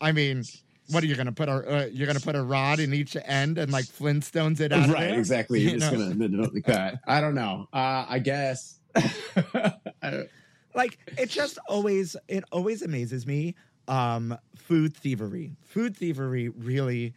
[0.00, 0.44] I mean,
[0.90, 2.92] what are you going to put a uh, you're going to put a rod in
[2.94, 5.16] each end and like Flintstones it out right?
[5.16, 5.60] Exactly.
[5.60, 7.00] You're You just gonna like that.
[7.06, 7.68] I don't know.
[7.72, 8.78] Uh, I guess.
[8.96, 10.28] I-
[10.76, 13.54] like it just always it always amazes me
[13.88, 17.14] um food thievery food thievery really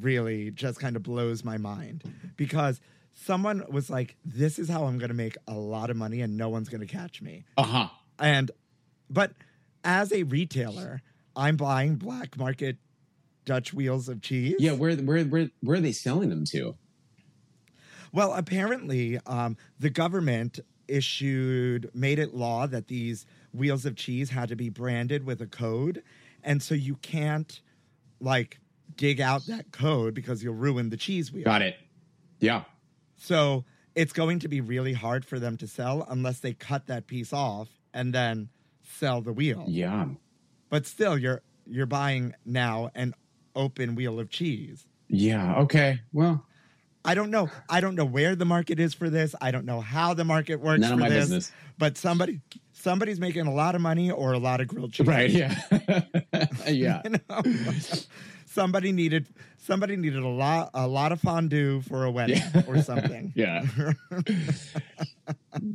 [0.00, 2.02] really just kind of blows my mind
[2.36, 2.80] because
[3.14, 6.36] someone was like this is how i'm going to make a lot of money and
[6.36, 7.88] no one's going to catch me uh-huh.
[8.18, 8.50] and
[9.10, 9.32] but
[9.84, 11.02] as a retailer
[11.36, 12.78] i'm buying black market
[13.44, 14.72] dutch wheels of cheese Yeah.
[14.72, 16.76] Where where where where are they selling them to?
[18.12, 24.50] Well, apparently, um, the government issued made it law that these wheels of cheese had
[24.50, 26.02] to be branded with a code,
[26.42, 27.60] and so you can't
[28.20, 28.60] like
[28.96, 31.44] dig out that code because you'll ruin the cheese wheel.
[31.44, 31.76] Got it.
[32.40, 32.64] Yeah.
[33.16, 33.64] So
[33.94, 37.32] it's going to be really hard for them to sell unless they cut that piece
[37.32, 38.48] off and then
[38.82, 39.64] sell the wheel.
[39.68, 40.06] Yeah.
[40.68, 43.14] But still, you're you're buying now an
[43.54, 44.86] open wheel of cheese.
[45.08, 45.56] Yeah.
[45.60, 46.00] Okay.
[46.12, 46.44] Well,
[47.04, 47.50] I don't know.
[47.68, 49.34] I don't know where the market is for this.
[49.40, 51.24] I don't know how the market works None of for my this.
[51.24, 51.52] business.
[51.78, 52.40] But somebody
[52.72, 55.06] somebody's making a lot of money or a lot of grilled cheese.
[55.06, 55.30] right.
[55.30, 56.04] Yeah.
[56.68, 57.02] yeah.
[58.46, 59.26] Somebody needed
[59.56, 62.62] somebody needed a lot a lot of fondue for a wedding Yeah.
[62.66, 63.32] or something.
[63.36, 63.64] Yeah.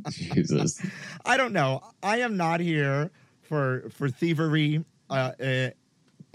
[0.09, 0.81] Jesus.
[1.25, 1.81] I don't know.
[2.03, 3.11] I am not here
[3.41, 5.69] for for thievery uh, uh,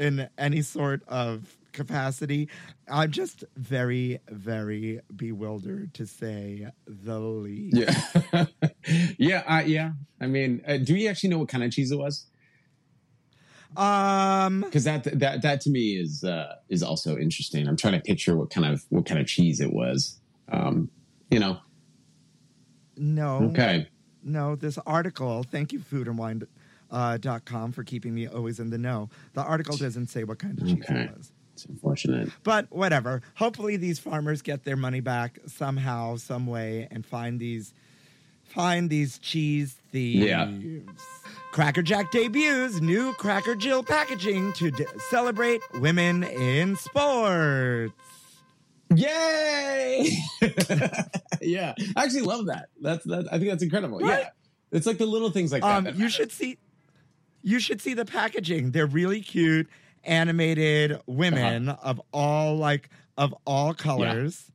[0.03, 2.49] in any sort of capacity.
[2.89, 7.77] I'm just very very bewildered to say the least.
[7.77, 8.47] Yeah.
[9.19, 9.43] yeah.
[9.47, 9.93] Uh, yeah.
[10.21, 12.27] I mean, uh, do you actually know what kind of cheese it was?
[13.77, 17.67] Um Because that that that to me is uh, is also interesting.
[17.67, 20.19] I'm trying to picture what kind of what kind of cheese it was.
[20.51, 20.91] Um,
[21.31, 21.61] you know.
[22.97, 23.45] no.
[23.51, 23.89] Okay.
[24.25, 26.49] No, this article, thank you, foodandwine.com
[26.93, 29.09] uh, dot com for keeping me always in the know.
[29.35, 31.01] The article doesn't say what kind of cheese Okay.
[31.03, 31.33] it was.
[31.55, 32.29] It's unfortunate.
[32.45, 33.21] But whatever.
[33.35, 37.75] Hopefully these farmers get their money back somehow, some way, and find these
[38.45, 40.25] find these cheese thieves.
[40.27, 40.51] Yeah.
[41.53, 47.93] Cracker Jack debuts new Cracker Jill packaging to d- celebrate women in sports.
[48.95, 50.11] Yay!
[51.41, 52.69] yeah, I actually love that.
[52.81, 53.27] That's that.
[53.33, 54.01] I think that's incredible.
[54.01, 54.21] Right?
[54.21, 54.29] Yeah,
[54.71, 55.95] it's like the little things like Um, that.
[55.95, 56.59] that you should see,
[57.43, 58.71] you should see the packaging.
[58.71, 59.69] They're really cute,
[60.05, 61.79] animated women Uh-huh.
[61.83, 64.51] of all like of all colors,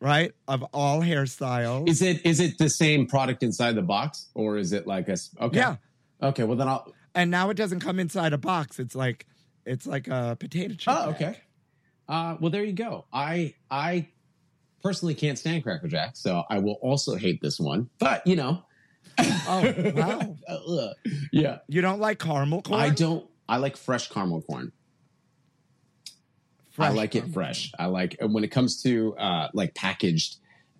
[0.00, 0.32] right?
[0.48, 1.88] Of all hairstyles.
[1.88, 5.16] Is it is it the same product inside the box, or is it like a
[5.40, 5.56] Okay.
[5.58, 5.76] Yeah.
[6.22, 6.44] Okay.
[6.44, 6.92] Well, then I'll.
[7.14, 8.78] and now it doesn't come inside a box.
[8.78, 9.26] It's like
[9.64, 10.94] it's like a potato chip.
[10.96, 11.14] Oh, bag.
[11.22, 11.38] okay.
[12.08, 13.06] Uh, well, there you go.
[13.12, 14.08] I I
[14.82, 17.88] personally can't stand Cracker Jack, so I will also hate this one.
[17.98, 18.64] But you know,
[19.18, 20.36] Oh wow!
[20.48, 20.94] Ugh.
[21.32, 22.80] yeah, You don't like caramel corn?
[22.80, 23.26] I don't.
[23.48, 24.72] I like fresh caramel corn.
[26.08, 26.10] I
[26.74, 27.34] Fresh like it caramel.
[27.34, 27.72] fresh.
[27.78, 30.36] I like and when it comes to uh, like packaged,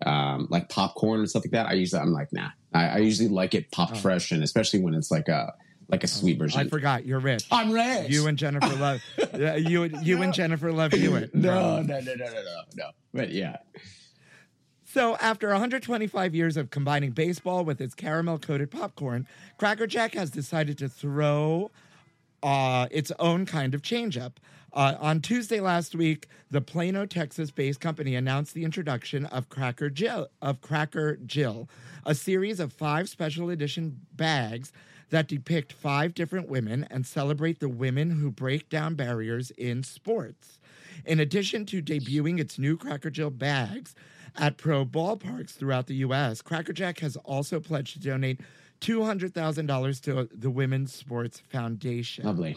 [0.07, 1.67] um, like popcorn and stuff like that.
[1.67, 2.49] I usually I'm like nah.
[2.73, 5.53] I, I usually like it popped fresh, and especially when it's like a
[5.89, 6.59] like a sweet version.
[6.61, 6.65] Oh.
[6.65, 7.05] I forgot.
[7.05, 7.45] You're rich.
[7.51, 8.09] I'm rich.
[8.09, 9.03] You and Jennifer love.
[9.39, 11.35] Yeah, you you and Jennifer love Hewitt.
[11.35, 12.91] no, no, no, no, no, no, no.
[13.15, 13.57] But yeah,
[14.93, 19.27] So, after 125 years of combining baseball with its caramel coated popcorn,
[19.57, 21.71] Cracker Jack has decided to throw
[22.43, 24.33] uh, its own kind of changeup.
[24.71, 30.29] Uh, on Tuesday last week, the Plano, Texas-based company announced the introduction of Cracker Jill,
[30.43, 31.71] of Cracker Jill,
[32.05, 34.75] a series of five special edition bags
[35.09, 40.59] that depict five different women and celebrate the women who break down barriers in sports.
[41.07, 43.95] In addition to debuting its new Cracker Jill bags
[44.37, 48.41] at pro ballparks throughout the U.S., Cracker Jack has also pledged to donate
[48.81, 52.25] $200,000 to the Women's Sports Foundation.
[52.25, 52.57] lovely.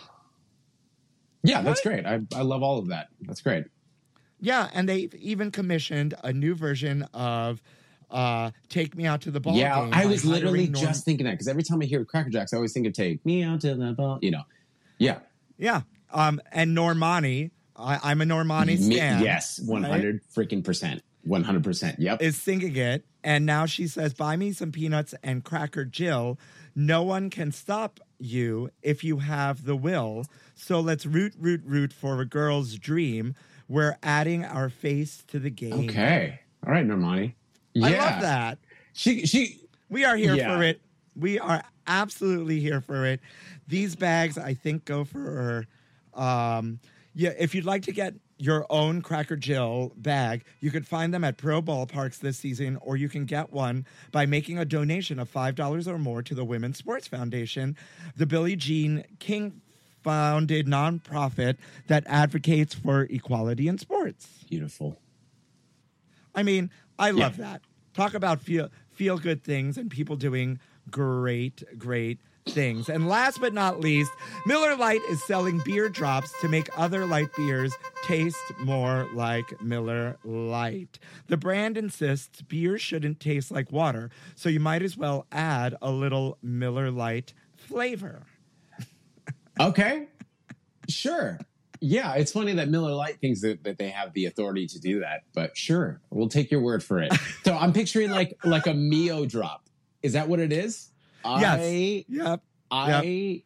[1.43, 2.07] Yeah, that's great.
[2.07, 3.09] I I love all of that.
[3.21, 3.65] That's great.
[4.41, 7.61] Yeah, and they've even commissioned a new version of
[8.09, 11.25] uh, "Take Me Out to the Ball." yeah, Game I was literally Norm- just thinking
[11.25, 13.61] that because every time I hear Cracker Jacks, I always think of "Take Me Out
[13.61, 14.41] to the Ball." You know,
[14.97, 15.19] yeah,
[15.59, 17.51] yeah, um, and Normani.
[17.75, 19.21] I, I'm a Normani Me- stan.
[19.21, 21.99] yes, one hundred freaking percent, one hundred percent.
[21.99, 22.21] Yep.
[22.21, 26.39] is singing it, and now she says, "Buy me some peanuts and Cracker Jill."
[26.75, 30.25] No one can stop you if you have the will.
[30.55, 33.33] So let's root, root, root for a girl's dream.
[33.67, 35.89] We're adding our face to the game.
[35.89, 37.33] okay, all right, Normani.
[37.73, 38.57] Yeah, I love that.
[38.93, 39.59] She she
[39.89, 40.55] We are here Yeah.
[40.55, 40.81] for it.
[41.15, 43.19] We are absolutely here for it.
[43.67, 45.19] These bags, I think, go for.
[45.19, 45.67] her.
[46.13, 46.79] Um,
[47.13, 51.23] yeah, if you'd like to get your own Cracker Jill bag, you could find them
[51.23, 55.31] at Pro Ballparks this season, or you can get one by making a donation of
[55.31, 57.77] $5 or more to the Women's Sports Foundation,
[58.15, 59.61] the Billie Jean King
[60.03, 61.57] founded nonprofit
[61.87, 64.27] that advocates for equality in sports.
[64.49, 64.97] beautiful.
[66.35, 66.69] I mean,
[66.99, 67.61] I love that.
[67.93, 70.59] Talk about feel feel good things and people doing
[70.91, 72.19] great, great
[72.49, 72.89] things.
[72.89, 74.11] And last but not least,
[74.45, 77.73] Miller Lite is selling beer drops to make other light beers
[78.03, 80.99] taste more like Miller Lite.
[81.27, 85.91] The brand insists beer shouldn't taste like water, so you might as well add a
[85.91, 88.23] little Miller Lite flavor.
[89.59, 90.07] Okay,
[90.89, 91.39] sure.
[91.81, 94.99] Yeah, it's funny that Miller Lite thinks that, that they have the authority to do
[94.99, 97.13] that, but sure, we'll take your word for it.
[97.43, 99.63] so I'm picturing like like a Mio drop.
[100.03, 100.91] Is that what it is?
[101.25, 101.59] Yes.
[101.59, 102.41] I, Yep.
[102.71, 103.43] I,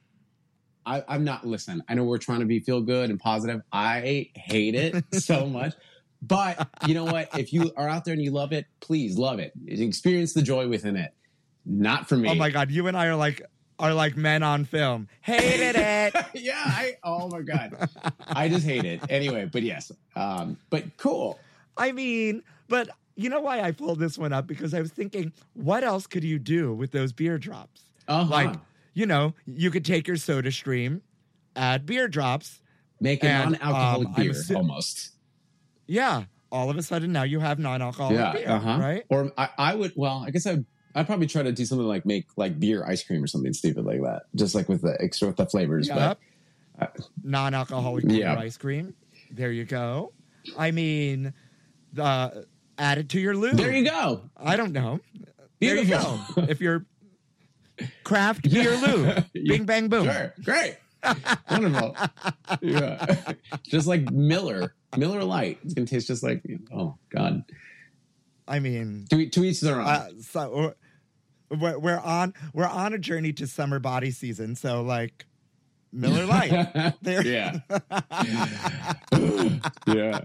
[0.86, 1.46] I, I'm not.
[1.46, 3.62] Listen, I know we're trying to be feel good and positive.
[3.72, 5.74] I hate it so much,
[6.22, 7.30] but you know what?
[7.38, 9.54] If you are out there and you love it, please love it.
[9.68, 11.14] Experience the joy within it.
[11.66, 12.30] Not for me.
[12.30, 13.42] Oh my god, you and I are like
[13.78, 15.08] are like men on film.
[15.22, 16.16] Hated it.
[16.34, 17.90] yeah, I oh my god.
[18.28, 19.02] I just hate it.
[19.10, 19.92] Anyway, but yes.
[20.16, 21.40] Um, but cool.
[21.78, 22.90] I mean, but
[23.20, 24.48] you know why I pulled this one up?
[24.48, 27.82] Because I was thinking, what else could you do with those beer drops?
[28.08, 28.30] Uh-huh.
[28.30, 28.56] Like,
[28.94, 31.02] you know, you could take your soda stream,
[31.56, 32.62] add beer drops.
[33.02, 35.12] Make a non-alcoholic um, beer assu- almost.
[35.86, 36.24] Yeah.
[36.52, 38.78] All of a sudden now you have non-alcoholic beer, uh-huh.
[38.80, 39.04] right?
[39.10, 40.66] Or I, I would well, I guess I'd
[40.96, 43.86] I'd probably try to do something like make like beer ice cream or something stupid
[43.86, 44.24] like that.
[44.36, 45.88] Just like with the extra with the flavors.
[45.88, 46.20] Yep.
[46.80, 48.40] But Non-alcoholic beer Yeah.
[48.40, 48.96] ice cream.
[49.32, 50.14] There you go.
[50.58, 51.34] I mean,
[51.94, 52.48] the
[52.80, 53.58] add it to your lube.
[53.58, 54.24] there you go.
[54.38, 55.00] I don't know.
[55.60, 56.20] There you Beautiful.
[56.36, 56.42] go.
[56.50, 56.86] if you're
[58.04, 59.52] craft beer lube, Yeah.
[59.58, 60.06] bing bang boom.
[60.06, 60.34] Sure.
[60.44, 60.78] Great.
[61.50, 61.96] Wonderful.
[62.62, 63.34] Yeah.
[63.64, 64.74] just like Miller.
[64.98, 65.60] Miller Lite.
[65.64, 67.44] It's gonna taste just like oh God.
[68.48, 69.86] I mean, To, to each their own.
[69.88, 70.74] uh, so
[71.52, 74.56] we're, we're on we're on a journey to summer body season.
[74.56, 75.26] So like
[75.92, 76.96] Miller Lite.
[77.02, 77.26] There.
[77.26, 77.60] yeah.
[79.88, 80.22] yeah.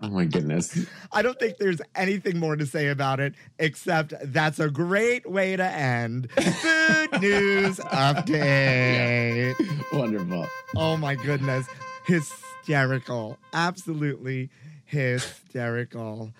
[0.00, 0.86] Oh my goodness.
[1.12, 5.56] I don't think there's anything more to say about it except that's a great way
[5.56, 6.30] to end.
[6.32, 9.54] Food news update.
[9.92, 10.46] Wonderful.
[10.76, 11.66] Oh my goodness.
[12.06, 13.38] Hysterical.
[13.52, 14.50] Absolutely
[14.84, 16.32] hysterical.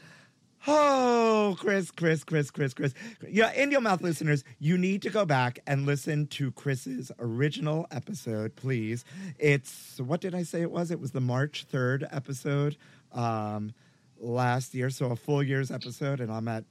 [0.66, 2.94] Oh, Chris, Chris, Chris, Chris, Chris.
[3.28, 7.86] Yeah, in your mouth listeners, you need to go back and listen to Chris's original
[7.90, 9.05] episode, please.
[9.38, 10.90] It's what did I say it was?
[10.90, 12.78] It was the March 3rd episode
[13.14, 13.72] um
[14.18, 16.64] last year, so a full year's episode, and I'm at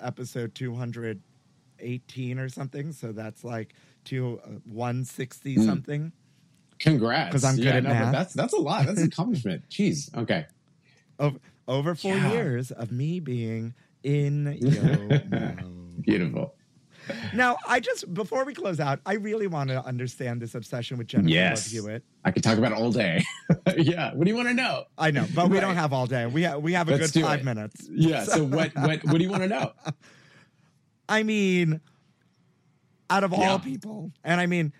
[0.00, 2.92] episode 218 or something.
[2.92, 5.64] So that's like two uh, 160 Mm.
[5.66, 6.12] something.
[6.80, 7.32] Congrats.
[7.32, 8.12] 'Cause I'm good Yeah, at no, math.
[8.12, 8.86] That's that's a lot.
[8.86, 9.62] That's an accomplishment.
[9.70, 10.14] Jeez.
[10.14, 10.46] Okay.
[11.18, 12.32] over, over four Yeah.
[12.32, 16.02] years of me being in yo mouth.
[16.02, 16.54] Beautiful.
[17.34, 21.06] Now, I just before we close out, I really want to understand this obsession with
[21.08, 21.72] Jennifer Yes.
[21.74, 22.04] Love Hewitt.
[22.24, 23.22] I could talk about it all day.
[23.76, 24.12] yeah.
[24.14, 24.84] What do you want to know?
[24.96, 26.26] I know, but we don't have all day.
[26.26, 27.44] We ha- we have a Let's good five it.
[27.44, 27.88] minutes.
[27.90, 28.24] Yeah.
[28.24, 29.72] So what what what do you want to know?
[31.08, 31.80] I mean,
[33.10, 33.50] out of Yeah.
[33.50, 34.72] all people, and I mean,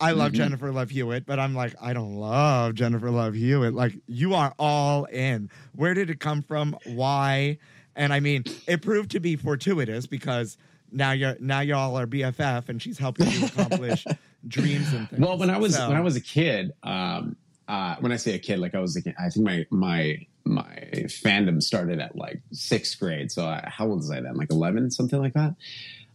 [0.00, 0.36] I love Mhm.
[0.36, 3.74] Jennifer Love Hewitt, but I'm like, I don't love Jennifer Love Hewitt.
[3.74, 5.48] Like, you are all in.
[5.74, 6.76] Where did it come from?
[6.84, 7.58] Why?
[7.96, 10.58] And I mean, it proved to be fortuitous because
[10.94, 14.04] now you're now y'all are BFF, and she's helping you accomplish
[14.48, 15.20] dreams and things.
[15.20, 17.36] Well, when I was So- when I was a kid, um,
[17.68, 20.26] uh, when I say a kid, like I was, a kid, I think my my
[20.44, 20.74] my
[21.06, 23.32] fandom started at like sixth grade.
[23.32, 24.34] So I, how old was I then?
[24.36, 25.54] Like eleven, something like that.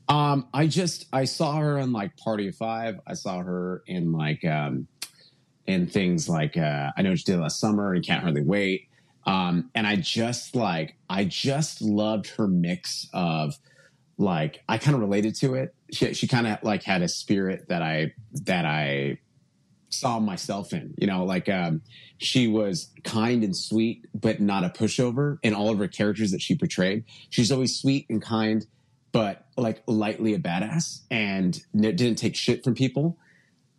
[0.07, 2.99] Um, I just I saw her in like Party of Five.
[3.05, 4.87] I saw her in like um,
[5.67, 8.87] in things like uh, I know she did last summer and Can't Hardly Wait.
[9.25, 13.55] Um, and I just like I just loved her mix of
[14.19, 15.73] like I kind of related to it.
[15.91, 18.13] She she kind of like had a spirit that I
[18.45, 19.17] that I
[19.87, 20.93] saw myself in.
[20.97, 21.81] You know, like um,
[22.17, 26.41] she was kind and sweet, but not a pushover in all of her characters that
[26.41, 27.05] she portrayed.
[27.29, 28.67] She's always sweet and kind,
[29.13, 33.17] but like lightly a badass and didn't take shit from people.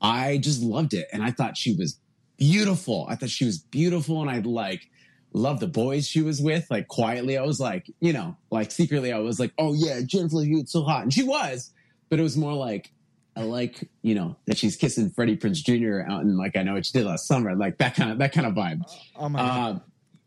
[0.01, 1.99] I just loved it, and I thought she was
[2.39, 3.07] beautiful.
[3.11, 4.89] I thought she was beautiful, and I like
[5.33, 6.71] loved the boys she was with.
[6.71, 10.37] Like quietly, I was like, you know, like secretly, I was like, oh yeah, Jennifer
[10.37, 11.71] Love Hewitt's so hot, and she was,
[12.09, 12.93] but it was more like.
[13.37, 16.03] I like, you know, that she's kissing Freddie Prinze Jr.
[16.11, 18.33] out and like I know what she did last summer, like that kind of that
[18.33, 18.83] kind of vibe.
[19.17, 19.71] oh my God.
[19.71, 19.83] Um,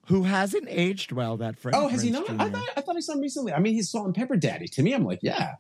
[0.08, 1.38] who hasn't aged well?
[1.38, 1.76] That friend.
[1.78, 2.30] oh, has he not?
[2.30, 3.54] I thought I thought I saw him recently.
[3.54, 4.68] I mean, he's Salt and Pepper Daddy.
[4.70, 5.56] To me, I'm like, yeah,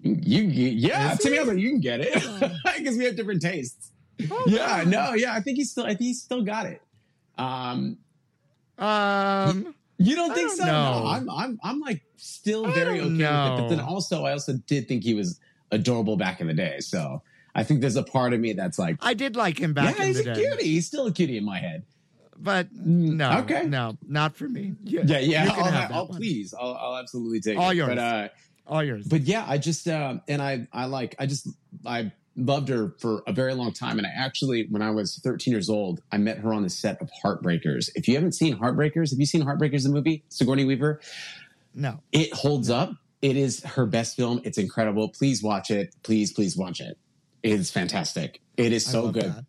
[0.00, 1.12] you, you yeah.
[1.12, 1.38] Is To me.
[1.38, 2.12] I'm like, you can get it
[2.76, 3.92] because we have different tastes.
[4.30, 5.32] Oh, yeah, no, yeah.
[5.32, 5.84] I think he's still.
[5.84, 6.82] I think he's still got it.
[7.38, 7.98] Um,
[8.80, 9.74] Um.
[9.98, 10.64] you don't I think don't so?
[10.66, 11.00] know.
[11.02, 11.30] No, I'm.
[11.30, 11.60] I'm.
[11.62, 13.62] I'm like still very don't okay with it.
[13.62, 15.38] But then also, I also did think he was
[15.70, 16.78] adorable back in the day.
[16.80, 17.22] So
[17.54, 19.92] I think there's a part of me that's like, I did like him back in
[19.92, 20.04] the day.
[20.04, 20.64] yeah, in he's the a day, cutie.
[20.64, 21.84] He's still a cutie in my head.
[22.38, 23.66] but no, okay.
[23.66, 24.74] no, not for me.
[24.84, 25.44] You- Yeah, yeah.
[25.44, 26.54] you can I'll, have that I'll please.
[26.58, 27.76] I'll, I'll absolutely take All it.
[27.76, 27.88] yours.
[27.90, 28.28] But uh,
[28.66, 29.06] all yours.
[29.06, 31.48] but yeah, I just um, and I I like I just
[31.84, 33.98] I loved her for a very long time.
[33.98, 37.00] And I actually, when I was 13 years old, I met her on the set
[37.02, 37.90] of Heartbreakers.
[37.94, 40.22] If you haven't seen Heartbreakers, have you seen Heartbreakers, the movie?
[40.28, 41.00] Sigourney Weaver.
[41.74, 42.92] no, It holds up.
[43.22, 44.40] It is her best film.
[44.44, 45.08] It's incredible.
[45.10, 45.94] Please watch it.
[46.02, 46.96] Please, please watch it.
[47.42, 48.40] It is fantastic.
[48.56, 49.24] It is so good.
[49.24, 49.44] that.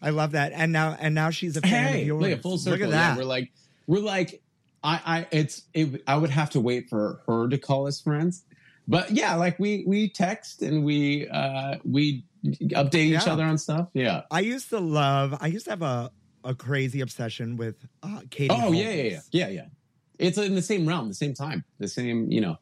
[0.00, 0.50] I love that.
[0.52, 2.22] And now, and now she's a fan Hey, of yours.
[2.22, 2.86] look at full circle.
[2.86, 3.16] Look at Yeah, that.
[3.18, 3.52] we're like,
[3.86, 4.42] we're like,
[4.82, 8.42] I, I, it's, it, I would have to wait for her to call us friends,
[8.88, 13.88] but yeah, like we, we text and we, uh, we update each other on stuff.
[13.94, 14.22] Yeah.
[14.30, 15.36] I used to love.
[15.40, 16.10] I used to have a
[16.44, 18.52] a crazy obsession with uh, Katie.
[18.52, 18.78] Oh Holmes.
[18.78, 19.66] yeah, yeah, yeah, yeah, yeah.
[20.18, 22.58] It's in the same realm, the same time, the same, you know.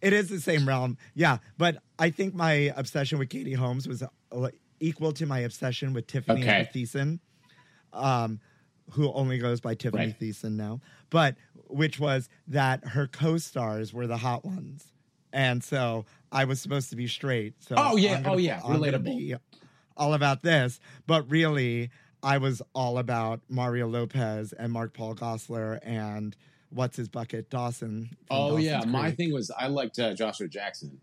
[0.00, 1.38] It is the same realm, yeah.
[1.58, 4.48] But I think my obsession with Katie Holmes was uh,
[4.80, 6.68] equal to my obsession with Tiffany Okay.
[6.74, 7.20] Thiessen,
[7.92, 8.40] um,
[8.90, 10.20] who only goes by Tiffany Right.
[10.20, 10.80] Thiessen now.
[11.10, 11.36] But
[11.68, 14.92] which was that her co-stars were the hot ones,
[15.32, 17.54] and so I was supposed to be straight.
[17.62, 18.20] So Oh, yeah.
[18.22, 18.60] Gonna- Oh, yeah.
[18.64, 19.04] I'm Relatable.
[19.04, 19.34] be
[19.96, 21.90] all about this, but really,
[22.22, 26.34] I was all about Mario Lopez and Mark Paul Gosselaar and
[26.70, 28.10] what's his bucket Dawson.
[28.30, 31.00] Oh yeah, Dawson's my thing was I liked uh, Joshua Jackson.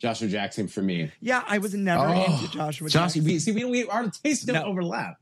[0.00, 1.12] Joshua Jackson for me.
[1.20, 3.24] Yeah, I was never Oh, into Joshua Joshua, Jackson.
[3.24, 4.64] we, see, we, we our tastes don't No.
[4.64, 5.16] overlap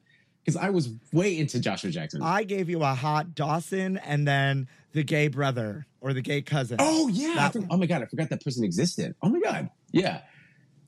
[0.45, 2.23] because I was way into Joshua Jackson.
[2.23, 6.77] I gave you a hot Dawson and then the gay brother or the gay cousin.
[6.81, 7.31] Oh yeah.
[7.33, 9.15] I That for- oh my god, I forgot that person existed.
[9.23, 9.71] Oh my god.
[9.93, 10.23] Yeah.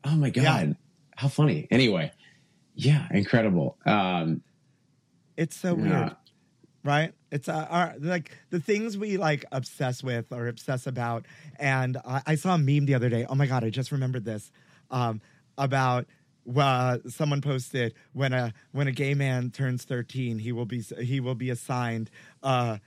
[0.05, 0.43] Oh my god.
[0.43, 0.73] Yeah.
[1.17, 1.69] How funny.
[1.71, 2.13] Anyway.
[2.75, 3.77] Yeah, incredible.
[3.87, 4.43] Um
[5.37, 5.83] It's so Yeah.
[6.01, 6.17] weird,
[6.85, 7.13] right?
[7.31, 11.25] It's uh, our, like the things we like obsess with or obsess about.
[11.59, 13.25] And I, I saw a meme the other day.
[13.29, 14.51] Oh my god, I just remembered this
[14.91, 15.21] um,
[15.57, 16.07] about
[16.57, 21.21] uh, someone posted when a when a gay man turns 13 he will be he
[21.21, 22.11] will be assigned
[22.43, 22.79] uh,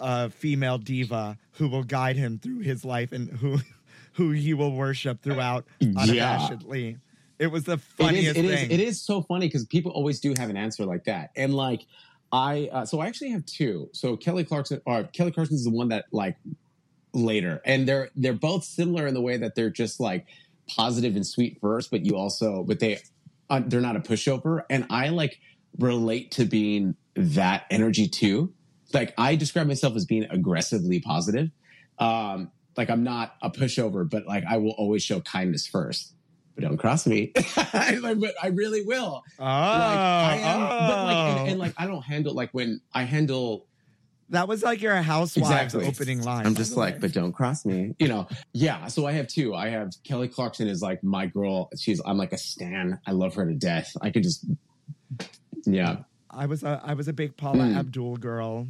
[0.00, 3.58] a female diva who will guide him through his life and who
[4.14, 5.88] who he will worship throughout Yeah.
[5.88, 6.98] unabashedly
[7.38, 10.34] it was the funniest it is, thing it is so funny because people always do
[10.38, 11.30] have an answer like that.
[11.36, 11.86] And like,
[12.32, 13.88] I, uh, so I actually have two.
[13.92, 16.36] So Kelly Clarkson, or Kelly Clarkson is the one that like
[17.12, 20.26] later, and they're they're both similar in the way that they're just like
[20.68, 23.00] positive and sweet first, but you also, but they,
[23.50, 24.62] uh, they're not a pushover.
[24.70, 25.38] And I like
[25.78, 28.52] relate to being that energy too.
[28.94, 31.50] Like I describe myself as being aggressively positive.
[31.98, 36.14] Um, like I'm not a pushover, but like I will always show kindness first.
[36.54, 37.32] But don't cross me.
[37.56, 39.22] like, but I really will.
[39.38, 41.40] oh, Like, I am, but like, oh.
[41.40, 43.66] and, and like, I don't handle like when I handle
[44.30, 47.00] that was like your housewives opening line I'm just like, way.
[47.00, 47.94] but don't cross me.
[47.98, 48.86] You know, yeah.
[48.88, 49.54] So I have two.
[49.54, 51.70] I have Kelly Clarkson is like my girl.
[51.78, 52.98] She's I'm like a stan.
[53.06, 53.96] I love her to death.
[54.02, 54.44] I could just,
[55.64, 55.98] yeah.
[56.30, 57.76] I was a I was a big Paula Mm.
[57.78, 58.68] Abdul girl,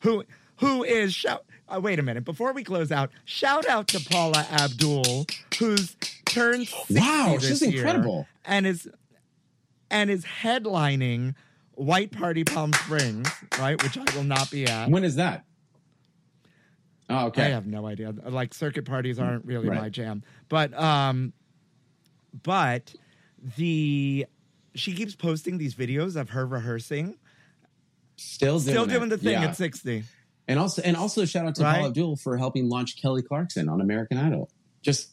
[0.00, 0.24] who
[0.56, 1.44] who is shout.
[1.68, 3.10] Uh, wait a minute before we close out.
[3.24, 5.26] Shout out to Paula Abdul,
[5.58, 5.96] who's
[6.26, 8.26] turned 60 Wow, this she's incredible.
[8.44, 8.88] and is
[9.90, 11.34] and is headlining
[11.76, 13.80] White Party Palm Springs, right?
[13.82, 14.88] Which I will not be at.
[14.90, 15.44] When is that?
[17.10, 17.44] Oh, okay.
[17.44, 18.12] I have no idea.
[18.24, 19.80] Like circuit parties aren't really Right.
[19.80, 20.22] my jam.
[20.48, 21.32] But um
[22.42, 22.94] but
[23.56, 24.26] the
[24.74, 27.16] she keeps posting these videos of her rehearsing.
[28.16, 29.08] Still doing, Still it.
[29.08, 29.44] the thing Yeah.
[29.48, 30.04] at 60.
[30.46, 31.76] And also, and also, shout out to Right?
[31.76, 34.50] Paula Abdul for helping launch Kelly Clarkson on American Idol.
[34.82, 35.10] Just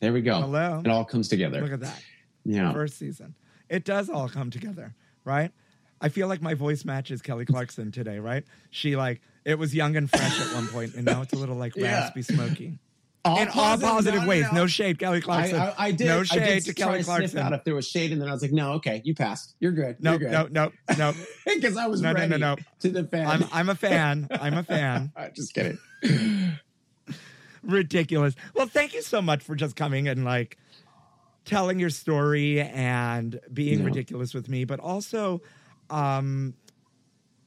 [0.00, 0.40] there we go.
[0.40, 0.80] Hello.
[0.84, 1.60] It all comes together.
[1.60, 2.02] Look at that.
[2.44, 2.72] yeah.
[2.72, 3.34] First season.
[3.68, 4.94] It does all come together,
[5.28, 5.52] right?
[6.00, 8.44] I feel like my voice matches Kelly Clarkson today, right?
[8.70, 11.56] She like it was young and fresh at one point, and now it's a little
[11.56, 12.00] like Yeah.
[12.00, 12.78] raspy, smoky.
[13.24, 14.44] All In all positive no, ways.
[14.52, 14.60] no.
[14.62, 15.58] No shade, Kelly Clarkson.
[15.58, 16.06] I, I did.
[16.06, 17.38] No I shade did to Kelly sniff Clarkson.
[17.40, 19.54] out if there was shade, and then I was like, "No, okay, you passed.
[19.58, 19.96] You're good.
[20.02, 21.14] No, You're good." no, no, no.
[21.46, 22.56] because I was No, no, no, no.
[22.80, 23.28] to defend.
[23.28, 24.28] I'm I'm a fan.
[24.30, 25.12] I'm a fan.
[25.34, 25.78] just kidding.
[27.62, 28.34] Ridiculous.
[28.54, 30.56] Well, thank you so much for just coming and like
[31.48, 33.84] telling your story and being Yeah.
[33.86, 35.42] ridiculous with me, but also
[35.90, 36.54] um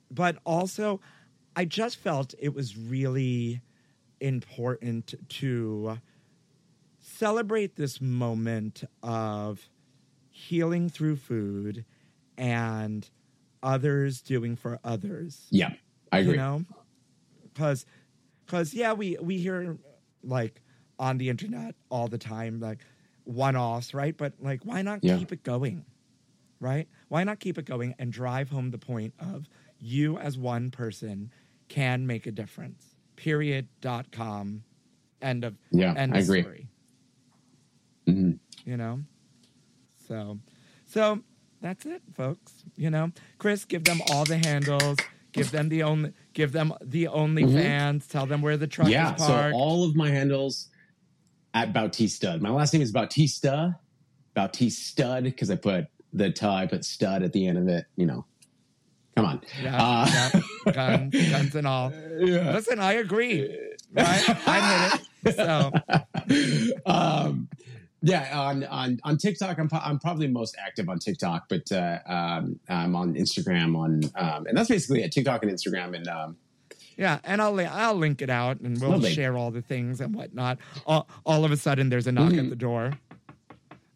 [0.09, 0.99] but also
[1.55, 3.61] I just felt it was really
[4.19, 5.97] important to
[6.99, 9.69] celebrate this moment of
[10.29, 11.85] healing through food
[12.37, 13.09] and
[13.63, 15.73] others doing for others Yeah,
[16.11, 16.31] I agree.
[16.33, 16.65] you know
[17.53, 17.85] because
[18.45, 19.77] because yeah we we hear
[20.23, 20.61] like
[20.99, 22.79] on the internet all the time like
[23.25, 24.15] one-offs right?
[24.17, 25.17] But like why not Yeah.
[25.17, 25.85] keep it going
[26.59, 26.87] right?
[27.07, 29.47] Why not keep it going and drive home the point of
[29.79, 31.31] you as one person
[31.69, 32.95] can make a difference.
[33.15, 33.67] Period.
[33.81, 34.63] Dot com.
[35.21, 36.41] End of Yeah, end I of agree.
[36.41, 36.67] story.
[38.07, 38.39] Mhm.
[38.65, 39.01] you know?
[40.07, 40.39] So
[40.85, 41.21] so
[41.61, 42.53] that's it folks.
[42.75, 43.11] You know?
[43.37, 44.97] Chris give them all the handles.
[45.31, 48.07] Give them the only give them the only fans.
[48.07, 48.93] Tell them where the truck Mm-hmm.
[48.93, 49.55] Yeah, is so parked.
[49.55, 50.67] all of my handles
[51.53, 52.41] at Bautistud.
[52.41, 53.77] My last name is Bautista,
[54.35, 57.85] Bautistud, because I put the t, I put stud at the end of it.
[57.95, 58.25] You know,
[59.15, 59.41] come on.
[59.61, 60.29] yeah, Uh,
[60.65, 62.53] yeah, guns guns and all yeah.
[62.53, 63.41] listen i agree
[63.91, 65.71] right i hit it so
[66.85, 67.47] um,
[68.03, 72.59] yeah, on on on TikTok, I'm I'm probably most active on TikTok, but uh, um,
[72.67, 75.11] I'm on Instagram on, um, and that's basically it.
[75.11, 76.37] TikTok and Instagram, and um,
[76.97, 79.11] yeah and i'll i'll link it out and we'll Lovely.
[79.13, 82.39] share all the things and whatnot all, all of a sudden there's a knock Mm-hmm.
[82.39, 82.91] at the door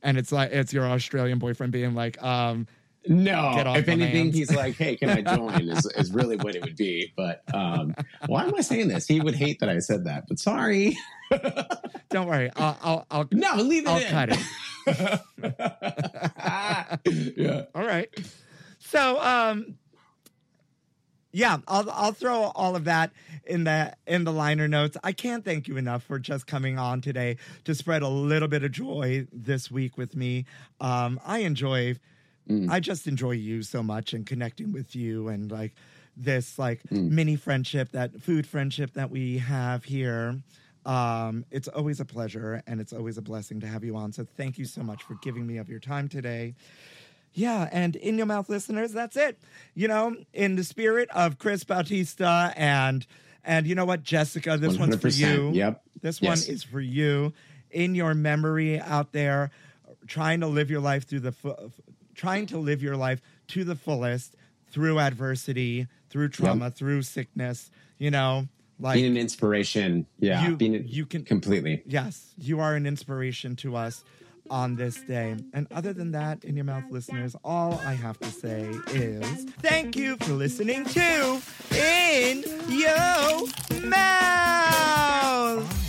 [0.01, 2.67] and it's like it's your australian boyfriend being like um
[3.07, 4.35] no, Get off if anything, hands.
[4.35, 7.13] he's like, "Hey, can I join?" is, is really what it would be.
[7.15, 7.93] But um,
[8.25, 9.05] why am I saying this?
[9.07, 10.23] He would hate that I said that.
[10.27, 10.97] But sorry.
[12.09, 14.07] don't worry i'll i'll, I'll No, leave it I'll in.
[14.09, 14.39] cut it.
[17.37, 17.65] yeah.
[17.75, 18.09] All right.
[18.79, 19.75] So, um,
[21.35, 23.11] yeah, I'll I'll throw all of that
[23.45, 24.95] in the in the liner notes.
[25.03, 28.63] I can't thank you enough for just coming on today to spread a little bit
[28.63, 30.45] of joy this week with me.
[30.79, 31.95] Um, I enjoy,
[32.69, 35.73] I just enjoy you so much and connecting with you and like
[36.15, 40.41] this like mini friendship, that food friendship that we have here.
[40.85, 44.13] Um, it's always a pleasure and it's always a blessing to have you on.
[44.13, 46.53] So thank you so much for giving me of your time today.
[47.37, 49.37] Yeah, and in your mouth listeners, that's it.
[49.73, 53.05] You know, in the spirit of Chris Bautista and
[53.43, 55.51] and you know what, Jessica, this one's for you.
[55.53, 55.83] Yep.
[56.01, 56.47] This Yes.
[56.47, 57.33] one is for you.
[57.69, 59.51] In your memory out there,
[60.07, 61.71] trying to live your life through the fu-
[62.15, 64.35] trying to live your life to the fullest
[64.71, 67.69] through adversity, through trauma, through sickness,
[67.99, 68.47] you know,
[68.79, 70.05] like Being an inspiration.
[70.19, 70.47] Yeah.
[70.47, 71.83] You- being you can- completely.
[71.85, 74.03] Yes, you are an inspiration to us.
[74.49, 75.35] On this day.
[75.53, 79.95] And other than that, in your mouth listeners, all I have to say is thank
[79.95, 81.41] you for listening to
[81.71, 83.47] In your
[83.89, 85.84] mouth.